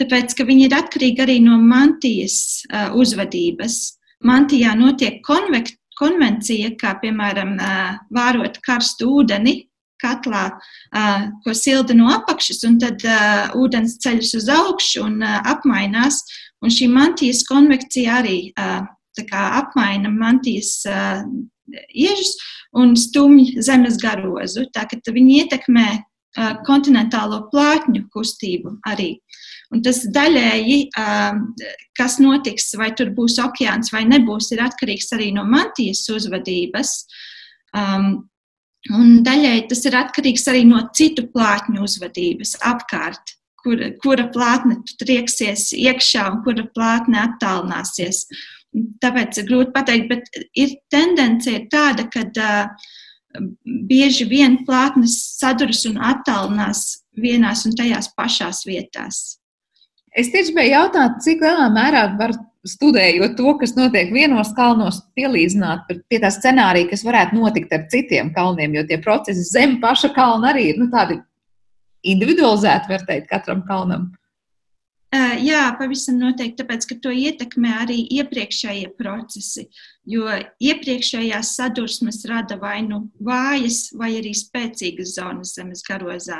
[0.00, 3.98] tāpēc, ka viņi ir atkarīgi arī no mantijas uh, uzvedības.
[4.24, 9.68] Mantijā notiek konvekt, konvencija, kā piemēram uh, vārot karstu ūdeni
[10.02, 15.38] katlā, uh, ko silda no apakšas, un tad uh, ūdens ceļas uz augšu un uh,
[15.52, 16.24] apmainās.
[16.62, 18.82] Un šī mantijas konvekcija arī uh,
[19.20, 20.86] apmaina mantijas
[21.92, 22.36] iežus
[22.72, 24.66] un stumj zemes garozu.
[24.72, 25.88] Tā, viņi ietekmē
[26.66, 29.16] kontinentālo plātņu kustību arī.
[29.72, 30.90] Un tas daļēji,
[31.96, 36.92] kas notiks, vai tur būs okeāns vai nebūs, ir atkarīgs arī no mantijas uzvedības.
[38.92, 45.70] Un daļēji tas ir atkarīgs arī no citu plātņu uzvedības apkārt, kur, kura plātne trieksies
[45.76, 48.24] iekšā un kura plātne attālināsies.
[49.02, 52.88] Tāpēc ir grūti pateikt, bet ir tendence ir tāda, ka uh,
[53.64, 59.22] bieži vien plātnes saduras un attālinās vienās un tajās pašās vietās.
[60.12, 62.34] Es tieši gribēju jautāt, cik lielā mērā var
[62.68, 68.30] studējot to, kas notiek vienos kalnos, pielīdzināt pie tā scenārija, kas varētu notikt ar citiem
[68.36, 71.18] kalniem, jo tie procesi zem paša kalna arī ir nu, tādi
[72.02, 74.10] individualizēti, var teikt, katram kalnam.
[75.12, 79.66] Jā, pavisam noteikti, tāpēc, ka to ietekmē arī iepriekšējie procesi,
[80.08, 80.24] jo
[80.64, 86.38] iepriekšējās sadursmes rada vai nu vājas, vai arī spēcīgas zonas zemes garozā,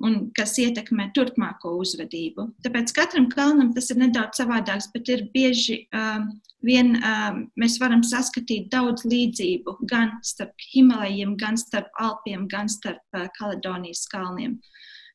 [0.00, 2.46] un kas ietekmē turpmāko uzvedību.
[2.64, 6.30] Tāpēc katram kalnam tas ir nedaudz savādāks, bet ir bieži um,
[6.64, 13.04] vien um, mēs varam saskatīt daudz līdzību gan starp Himalajiem, gan starp Alpiem, gan starp
[13.12, 14.62] uh, Kaledonijas kalniem.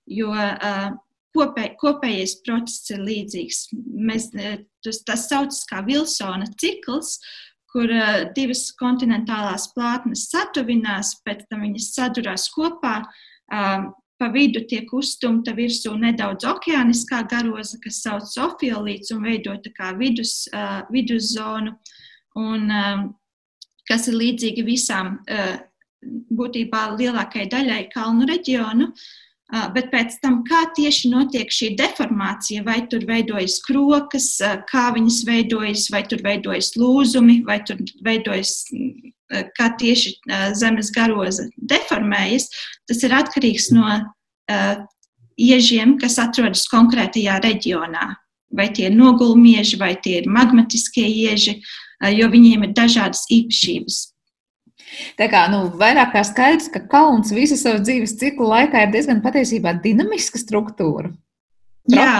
[0.09, 0.89] Jo uh,
[1.35, 3.61] kopē, kopējais process ir līdzīgs.
[4.09, 4.29] Mēs,
[4.85, 7.17] tas, tas saucas kā Vilsona cikls,
[7.69, 7.91] kur
[8.37, 13.03] divas kontinentālās plātnes satuvinās, pēc tam viņas sadurās kopā.
[14.19, 19.93] Pa vidu tiek uzstumta virsū nedaudz okeāniskā garoza, kas sauc ofiolīts un veido tā kā
[19.95, 20.41] vidus,
[20.91, 21.77] viduszonu,
[22.41, 22.67] un
[23.87, 25.21] kas ir līdzīgi visām,
[26.35, 28.89] būtībā lielākajai daļai kalnu reģionu.
[28.89, 29.07] Uh,
[29.49, 35.23] bet pēc tam, kā tieši notiek šī deformācija, vai tur veidojas krokas, ah, kā viņas
[35.25, 39.11] veidojas, vai tur veidojas lūzumi, vai tur veidojas, mm,
[39.57, 42.49] kā tieši ah, zemes garoza deformējas,
[42.89, 43.99] tas ir atkarīgs no
[45.39, 48.15] iežiem, kas atrodas konkrētajā reģionā.
[48.49, 51.59] Vai tie ir nogulmieži, vai tie ir magmatiskie ieži,
[52.17, 53.99] jo viņiem ir dažādas īpašības.
[55.19, 59.23] Tā kā nu, vairāk kā skaidrs, ka kalns visu savu dzīves ciklu laikā ir diezgan
[59.25, 61.11] patiesībā dinamiska struktūra.
[61.89, 62.13] Jā,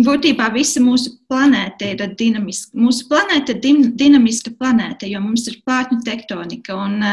[0.00, 2.72] būtībā visa mūsu planēta ir dinamiska.
[2.78, 6.76] Mūsu planēta ir din dinamiska planēta, jo mums ir plātņu tektonika.
[6.78, 7.04] Un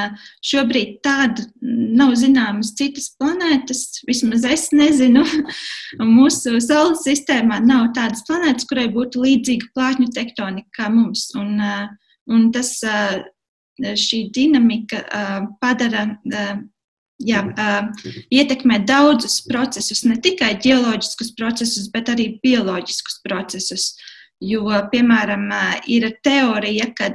[0.46, 5.26] šobrīd tāda nav zināmas citas planētas, vismaz es nezinu.
[6.18, 11.30] mūsu Saules sistēmā nav tādas planētas, kurai būtu līdzīga plātņu tektonika kā mums.
[11.38, 11.58] Un,
[12.32, 12.78] un tas
[13.78, 15.04] šī dinamika
[15.62, 16.08] padara,
[17.22, 17.42] jā,
[18.34, 23.92] ietekmē daudzus procesus, ne tikai ģeoloģiskus procesus, bet arī bioloģiskus procesus.
[24.38, 25.48] Jo, piemēram,
[25.90, 27.08] ir teorija, ka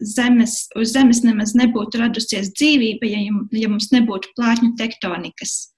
[0.00, 3.20] zemes, uz Zemes nemaz nebūtu radusies dzīvība, ja,
[3.52, 5.74] ja mums nebūtu plātņu tektonikas.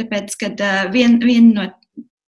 [0.00, 0.62] Tāpēc, kad
[0.94, 1.66] viena vien no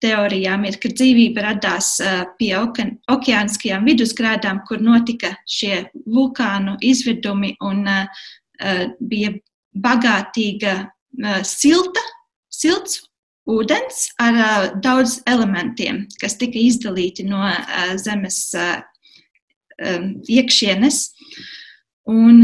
[0.03, 1.95] teorijām ir, ka dzīvība radās
[2.39, 7.87] pie okeāniskajām vidusgrādām, kur notika šie vulkānu izvidumi un
[9.01, 9.33] bija
[9.73, 10.75] bagātīga
[11.47, 12.03] silta,
[12.53, 13.01] silts
[13.49, 17.49] ūdens ar daudz elementiem, kas tika izdalīti no
[17.99, 18.45] zemes
[20.31, 21.07] iekšienes.
[22.11, 22.43] Un,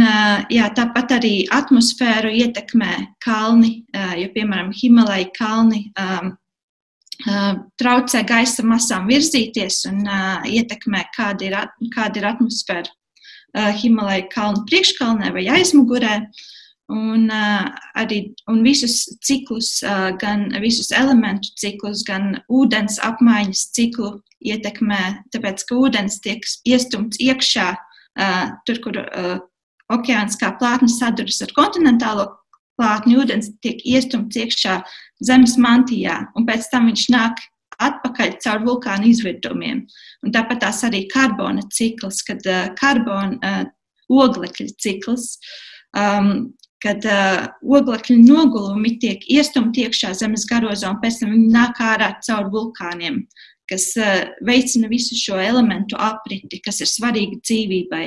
[0.54, 2.92] jā, tāpat arī atmosfēru ietekmē
[3.24, 3.82] kalni,
[4.20, 5.88] jo, piemēram, Himalaja kalni
[7.26, 11.56] traucē gaisa masām virzīties un uh, ietekmē, kāda ir,
[11.94, 16.20] kāda ir atmosfēra uh, Himalaja kalnu priekškalnē vai aizmugurē.
[16.88, 17.66] Un, uh,
[18.00, 25.02] arī, un visus ciklus, uh, gan visus elementu ciklus, gan ūdens apmaiņas ciklu ietekmē,
[25.34, 29.36] tāpēc ka ūdens tiek iestumts iekšā, uh, tur, kur uh,
[29.92, 32.30] okeāniskā plātne saduras ar kontinentālo
[32.78, 34.80] plātņu, ūdens tiek iestumts iekšā
[35.24, 37.42] zemes mantijā, un pēc tam viņš nāk
[37.82, 39.84] atpakaļ caur vulkānu izvirdumiem.
[40.26, 43.66] Un tāpat tās arī karbona cikls, kad uh, karbona uh,
[44.10, 45.36] oglekļa cikls.
[45.96, 46.50] Um,
[46.82, 52.12] kad uh, oglekļa nogulumi tiek iestumti iekšā zemes garozā un pēc tam viņi nāk ārā
[52.22, 53.24] caur vulkāniem,
[53.70, 58.06] kas uh, veicina visu šo elementu apriti, kas ir svarīgi dzīvībai.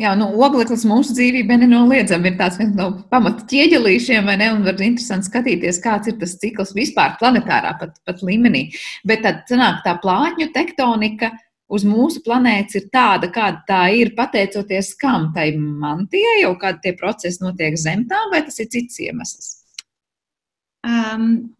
[0.00, 4.50] Jā, nu, ogleklis mūsu dzīvībā nenoliedzami ir tāds viens no pamata ķieģelīšiem, vai ne?
[4.54, 8.68] Un var interesanti skatīties, kāds ir tas cikls vispār planetārā pat, pat līmenī.
[9.06, 11.32] Bet tad sanāk tā plātņu tektonika
[11.72, 15.30] uz mūsu planētas ir tāda, kāda tā ir, pateicoties kam?
[15.34, 19.52] Tai mantijai jau kādi tie procesi notiek zem tām, vai tas ir cits iemesls?
[20.86, 21.56] Um,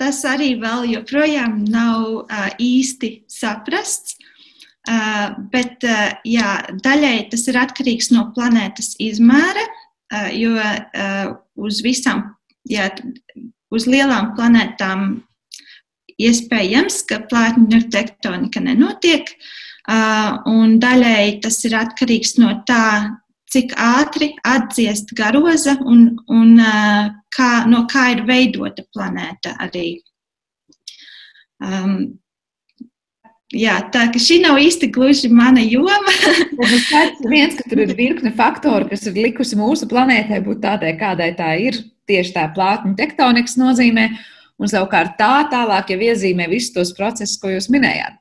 [0.00, 4.16] tas arī vēl joprojām nav uh, īsti saprasts.
[4.88, 10.54] Uh, bet uh, jā, daļai tas ir atkarīgs no planētas izmēra, uh, jo
[11.60, 12.22] uz visām,
[12.64, 12.86] jā,
[13.74, 15.02] uz lielām planētām
[16.18, 19.28] iespējams, ka plātņu tektonika nenotiek,
[20.50, 23.18] un daļēji tas ir atkarīgs no tā,
[23.48, 26.58] cik ātri atdziest garoza un, un
[27.34, 29.86] kā, no kā ir veidota planēta arī.
[31.62, 32.18] Um,
[33.56, 36.12] Jā, tā ka šī nav īsti gluži mana joma.
[36.92, 41.30] Tas viens, ka tur ir virkne faktoru, kas ir likusi mūsu planētai būt tādai, kādai
[41.38, 41.78] tā ir.
[42.08, 44.10] Tieši tā plātņu tektonikas nozīmē.
[44.58, 48.16] Un savukārt tā tālāk jau iezīmē visus tos procesus, ko jūs minējāt.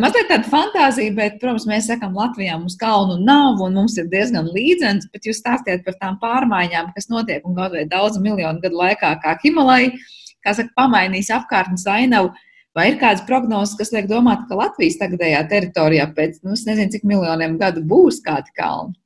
[0.00, 4.48] Mazliet tāda fantāzija, bet, protams, mēs sakām, Latvijā mums kalnu nav un mums ir diezgan
[4.54, 8.80] līdzens, bet jūs stāstījat par tām pārmaiņām, kas notiek un kaut vai daudzu miljonu gadu
[8.80, 9.92] laikā, kā Himalai,
[10.40, 12.32] kā saka, pamainīs apkārtnes ainavu.
[12.74, 17.06] Vai ir kādas prognozes, kas liek domāt, ka Latvijas tagadējā teritorijā pēc, nu, nezinu, cik
[17.06, 18.96] miljoniem gadu būs kādi kalni?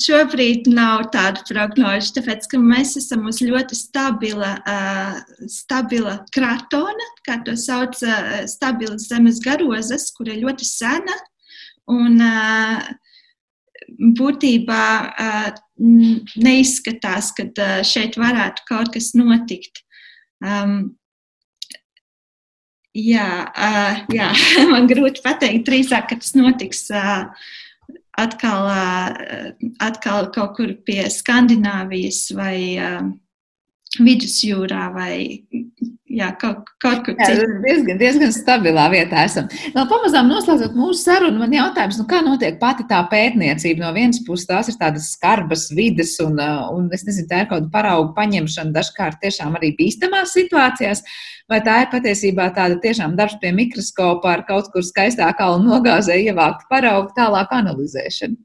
[0.00, 5.18] Šobrīd nav tādu prognožu, tāpēc ka mēs esam uz ļoti stabila, uh,
[5.50, 11.16] stabila kratona, kā to sauc, uh, stabila zemes garozes, kur ir ļoti sena.
[11.90, 12.84] Un, uh,
[14.20, 15.50] būtībā uh,
[16.40, 19.84] neizskatās, ka uh, šeit varētu kaut kas notikt.
[20.40, 20.94] Um,
[22.96, 24.28] jā, uh, jā,
[24.72, 26.86] man grūti pateikt, drīzāk, ka tas notiks.
[26.90, 27.30] Uh,
[28.20, 28.66] atkal,
[29.80, 32.76] atkal kaut kur pie Skandināvijas vai
[33.98, 35.14] vidusjūrā vai
[36.10, 37.52] jā, kaut, kaut kur citur.
[37.64, 39.46] Diezgan, diezgan stabilā vietā esam.
[39.76, 43.84] No pamazām noslēdzot mūsu sarunu, man jautājums, nu, kā notiek pati tā pētniecība?
[43.84, 46.38] No vienas puses tās ir tādas skarbas vidas un,
[46.74, 51.04] un es nezinu, tā ir kaut kāda paraugu paņemšana dažkārt tiešām arī bīstamās situācijās,
[51.50, 56.18] vai tā ir patiesībā tāda tiešām darbs pie mikroskopa ar kaut kur skaistā kalnu nogāzē
[56.26, 58.38] ievākt paraugu tālāk analizēšanu?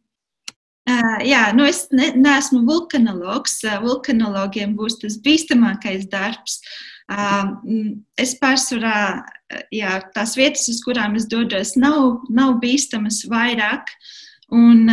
[0.85, 3.55] Uh, jā, nu es ne, neesmu vulkanologs.
[3.65, 6.59] Uh, vulkanologiem būs tas bīstamākais darbs.
[6.61, 6.83] Uh,
[8.17, 8.99] es pārsvarā,
[9.73, 13.91] jā, tās vietas, uz kurām es dodos, nav, nav bīstamas vairāk.
[14.53, 14.85] Un,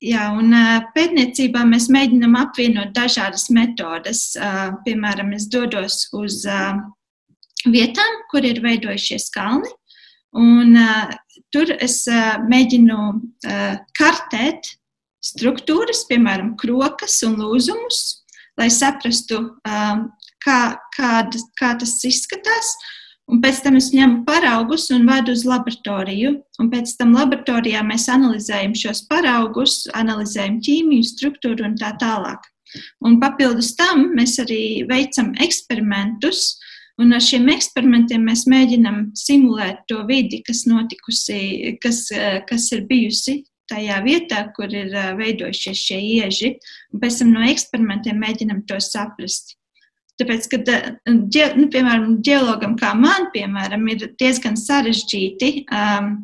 [0.00, 0.54] jā, un
[0.94, 4.30] pētniecībā mēs mēģinām apvienot dažādas metodes.
[4.36, 6.40] Uh, piemēram, es dodos uz
[7.68, 9.68] vietām, kur ir veidojušies kalni.
[10.36, 10.76] Un,
[11.52, 12.98] tur es mēģinu
[13.96, 14.72] kartēt
[15.24, 18.00] struktūras, piemēram, krokas un lūzumus,
[18.58, 20.04] lai saprastu, um,
[20.48, 20.60] kā,
[20.96, 22.76] kāda, kā tas izskatās.
[23.28, 26.30] Un pēc tam es ņemu paraugus un vedu uz laboratoriju.
[26.62, 32.48] Un pēc tam laboratorijā mēs analizējam šos paraugus, analizējam ķīmiju, struktūru un tā tālāk.
[33.04, 36.56] Un papildus tam mēs arī veicam eksperimentus,
[37.00, 42.06] un ar šiem eksperimentiem mēs mēģinam simulēt to vidi, kas notikusi, kas,
[42.48, 46.54] kas ir bijusi tajā vietā, kur ir veidojušies šie ieži,
[46.92, 49.57] un pēc tam no eksperimentiem mēģinam to saprast.
[50.18, 50.70] Tāpēc, kad,
[51.06, 56.14] nu, piemēram, geologam kā man, piemēram, ir diezgan sarežģīti um,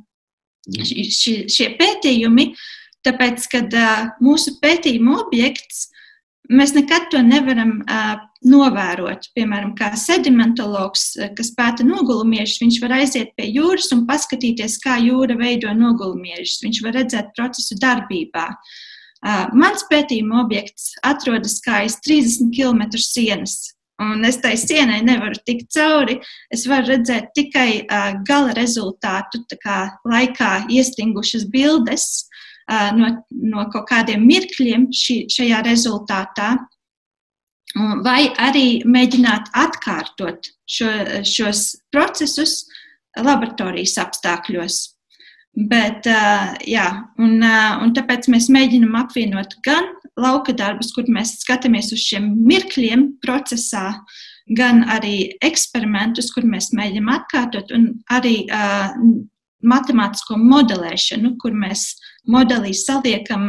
[0.74, 2.48] šie pētījumi,
[3.06, 5.88] tāpēc, kad uh, mūsu pētījuma objekts
[6.50, 9.30] mēs nekad to nevaram uh, novērot.
[9.36, 15.38] Piemēram, kā sedimentologs, kas pēta nogulumiešus, viņš var aiziet pie jūras un paskatīties, kā jūra
[15.40, 16.64] veido nogulumiešus.
[16.66, 18.48] Viņš var redzēt procesu darbībā.
[19.24, 23.73] Uh, mans pētījuma objekts atrodas kā aiz 30 km sienas.
[24.02, 26.18] Un es tai sienai nevaru tikt cauri.
[26.50, 32.24] Es varu redzēt tikai uh, gala rezultātu, kā laikā iestingušas bildes
[32.70, 36.54] no, no kaut kādiem mirkļiem ši, šajā rezultātā,
[38.04, 40.90] vai arī mēģināt atkārtot šo,
[41.26, 42.64] šos procesus
[43.18, 44.80] laboratorijas apstākļos.
[45.54, 46.06] Bet,
[46.66, 46.86] jā,
[47.22, 53.06] un, un tāpēc mēs mēģinām apvienot gan lauka darbus, kur mēs skatāmies uz šiem mirkļiem
[53.24, 53.90] procesā,
[54.58, 58.92] gan arī eksperimentus, kur mēs mēģinām atkārtot, un arī uh,
[59.64, 61.94] matemātisko modelēšanu, kur mēs
[62.30, 63.48] modelī saliekam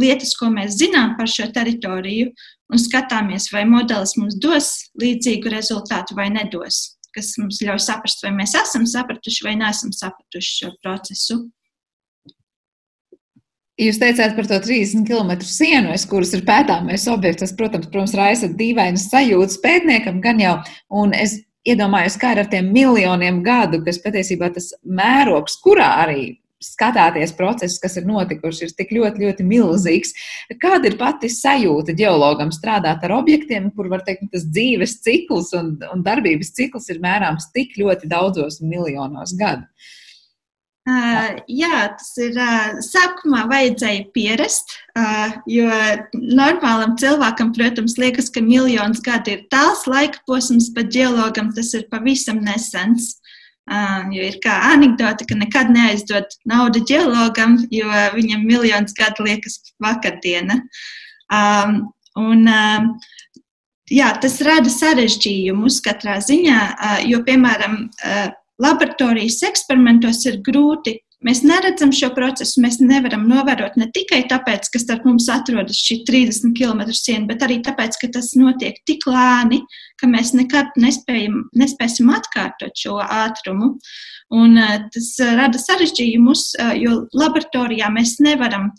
[0.00, 2.30] lietas, ko mēs zinām par šo teritoriju,
[2.70, 8.32] un skatāmies, vai modelis mums dos līdzīgu rezultātu vai nedos, kas mums ļauj saprast, vai
[8.36, 11.40] mēs esam sapratuši vai neesam sapratuši šo procesu.
[13.80, 17.40] Jūs teicāt par to 30 km sienu, kuras ir pētāmais objekts.
[17.46, 20.58] Tas, protams, protams raisa dīvainas sajūtas pētniekam, gan jau.
[21.02, 26.26] Un es iedomājos, kā ar tiem miljoniem gadu, kas patiesībā tas mērogs, kurā arī
[26.60, 30.12] skatāties procesus, kas ir notikuši, ir tik ļoti, ļoti milzīgs.
[30.60, 35.72] Kāda ir pati sajūta geologam strādāt ar objektiem, kur var teikt, tas dzīves cikls un,
[35.88, 39.64] un darbības cikls ir mērāms tik ļoti daudzos miljonos gadu?
[40.88, 42.36] Uh, jā, tas ir.
[42.40, 45.68] Uh, sākumā vajadzēja pierast, uh, jo
[46.14, 51.84] normālam cilvēkam, protams, liekas, ka miljons gadi ir tāls laika posms, bet geologam tas ir
[51.92, 53.16] pavisam nesens.
[54.10, 60.56] Jo ir kā anekdote, ka nekad neaizdod naudu geologam, jo viņam miljons gadu liekas vakardiena.
[61.30, 61.76] Um,
[62.18, 62.88] un, uh,
[63.86, 66.58] jā, tas rada sarežģījumus katrā ziņā,
[67.12, 67.76] jo, piemēram,
[68.60, 70.98] laboratorijas eksperimentos ir grūti.
[71.20, 75.98] Mēs neredzam šo procesu, mēs nevaram novērot ne tikai tāpēc, ka starp mums atrodas šī
[76.08, 79.60] 30 km siena, bet arī tāpēc, ka tas notiek tik lēni,
[80.00, 83.74] ka mēs nekad nespējam, nespēsim atkārtot šo ātrumu.
[84.32, 88.70] Un, uh, tas rada sarežģījumus, uh, jo laboratorijā mēs nevaram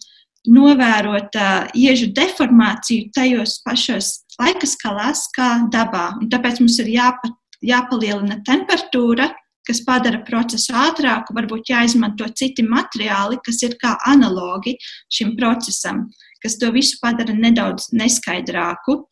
[0.50, 6.16] novērot uh, iežu deformāciju tajos pašos laika skalās, kā dabā.
[6.18, 7.30] Un tāpēc mums ir jāpa,
[7.62, 9.30] jāpalielina temperatūra,
[9.68, 14.78] kas padara procesu ātrāku, varbūt jāizmanto citi materiāli, kas ir kā analogi
[15.12, 16.08] šim procesam,
[16.42, 19.04] kas to visu padara nedaudz neskaidrāku.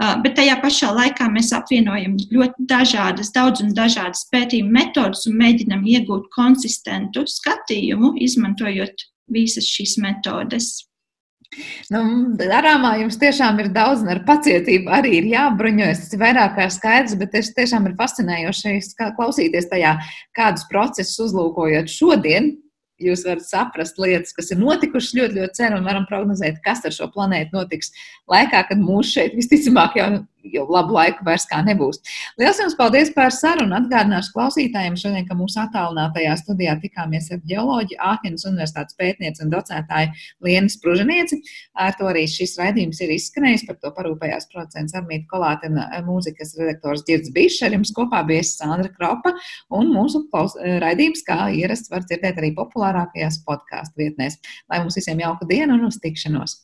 [0.00, 5.36] Uh, bet tajā pašā laikā mēs apvienojam ļoti dažādas, daudz un dažādas pētījuma metodas un
[5.36, 10.89] mēģinam iegūt konsistentu skatījumu, izmantojot visas šīs metodes.
[11.90, 12.00] Nu,
[12.38, 16.04] darāmā jums tiešām ir daudz, un ar pacietību arī ir jābruņojas.
[16.04, 18.74] Tas ir vairāk kā skaidrs, bet tas tiešām ir fascinējoši
[19.16, 19.96] klausīties tajā,
[20.38, 22.52] kādus procesus uzlūkojot šodien.
[23.00, 26.92] Jūs varat saprast lietas, kas ir notikušas ļoti, ļoti sen, un varam prognozēt, kas ar
[26.94, 27.94] šo planētu notiks
[28.30, 30.10] laikā, kad mūs šeit visticamāk jau
[30.44, 32.00] jau labu laiku vairs kā nebūs.
[32.40, 33.76] Lielas jums paldies par sarunu.
[33.80, 40.14] Atgādināšu klausītājiem šodien, ka mūsu attālinātajā studijā tikāmies ar ģeoloģiju Āhenes Universitātes pētnieci un docētāju
[40.46, 41.40] Lienas Pružanieci.
[41.74, 43.66] Ar to arī šis raidījums ir izskanējis.
[43.68, 47.60] Par to parūpējās producents Armīta Kolāte un eh, mūzikas redaktors Girds Bišs.
[47.66, 49.34] Ar jums kopā bija Sandra Kropa
[49.76, 54.40] un mūsu eh, raidījums, kā ierasts, var dzirdēt arī populārākajās podkāstu vietnēs.
[54.70, 56.60] Lai mums visiem jauka diena un uz tikšanos!